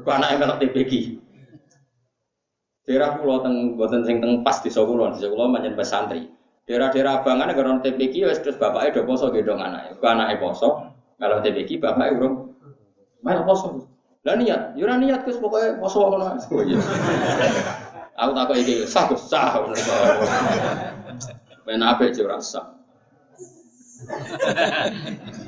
[0.07, 1.19] Kok anake melok TPG.
[2.87, 6.31] Daerah pulau teng buatan sing teng pas di Solo, di Solo macam pesantri.
[6.71, 9.99] Daerah-daerah abangan negara TPG wes terus bapaknya udah poso gedong anak.
[9.99, 12.55] Kok anaknya poso, kalau TPG bapaknya urung
[13.27, 13.91] malah poso.
[14.23, 16.39] Lah niat, yo niat Gus pokoknya poso ngono.
[16.39, 16.79] Oh iya.
[18.23, 19.59] Aku takut iki sah Gus sah.
[21.67, 22.79] Ben apik sah.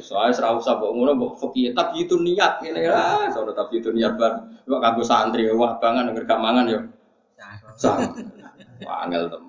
[0.00, 3.90] Soalnya serau usah mbok ngono mbok fikih tapi itu niat ngene ah sono tapi itu
[3.94, 4.46] niat bar.
[4.66, 6.80] Kok kanggo santri wah bangan nek gak mangan yo.
[8.84, 9.44] Wah angel tem.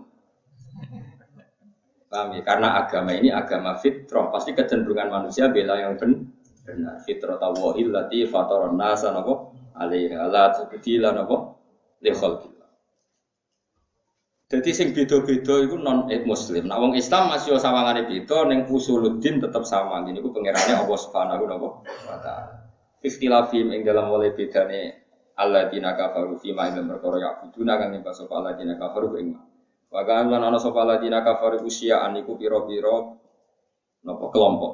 [2.11, 2.43] Paham ya?
[2.43, 6.27] Karena agama ini agama fitrah, pasti kecenderungan manusia bela yang ben
[6.67, 6.99] benar.
[7.07, 11.55] Fitrah tawahil lati fatoron nasa napa alaihi ala tabdila napa
[12.03, 12.11] li.
[14.51, 16.67] Jadi sing beda-beda itu non muslim.
[16.67, 20.03] Nah wong Islam masih sawangane beda ning usuluddin tetap sama.
[20.03, 22.67] Ini ku pangerane Allah Subhanahu wa taala.
[22.99, 25.07] Ikhtilafim ing dalam mulai bedane
[25.39, 29.39] alladzina kafaru fi ma ilm perkara ya'buduna kang nyembah sapa alladzina kafaru ing
[29.87, 33.07] Wa kan lan ana sapa alladzina kafaru usia aniku pira-pira
[34.03, 34.73] napa kelompok.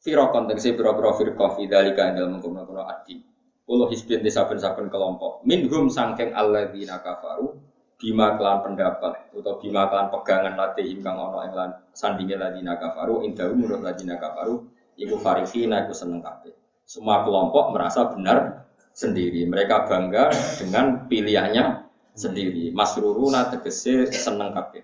[0.00, 3.20] Firaqon tegese pira-pira firqah fi dzalika ing dalam mengkono-kono adi.
[3.68, 5.44] Ulo hisbin saben-saben kelompok.
[5.44, 7.69] Minhum sangking alladzina kafaru
[8.00, 13.20] bima kelan pendapat atau bima kelan pegangan latih kang ono ing lan sandinge ladina kafaru
[13.28, 14.64] indahu menurut ladina kafaru
[14.96, 16.56] iku farihina iku seneng kabeh.
[16.88, 18.66] Semua kelompok merasa benar
[18.96, 19.44] sendiri.
[19.46, 21.86] Mereka bangga dengan pilihannya
[22.16, 22.72] sendiri.
[22.72, 24.82] Masruruna tegese seneng kabeh.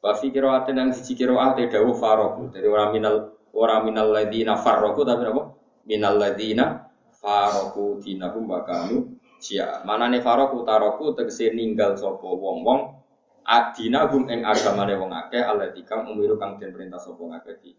[0.00, 2.54] Wa fi qiraatin yang siji qiraat dawu faroku.
[2.54, 3.16] Dari orang minal
[3.52, 5.42] orang minal ladina farroku tapi apa?
[5.84, 6.86] Minal ladina
[7.18, 8.64] faroku dinahum wa
[9.38, 12.80] Sia, mana nih faroku taroku tegese ninggal sopo wong wong
[13.44, 17.76] adina gum eng agamane wong akeh Allah dikang umiru kang den perintah sopo ngake di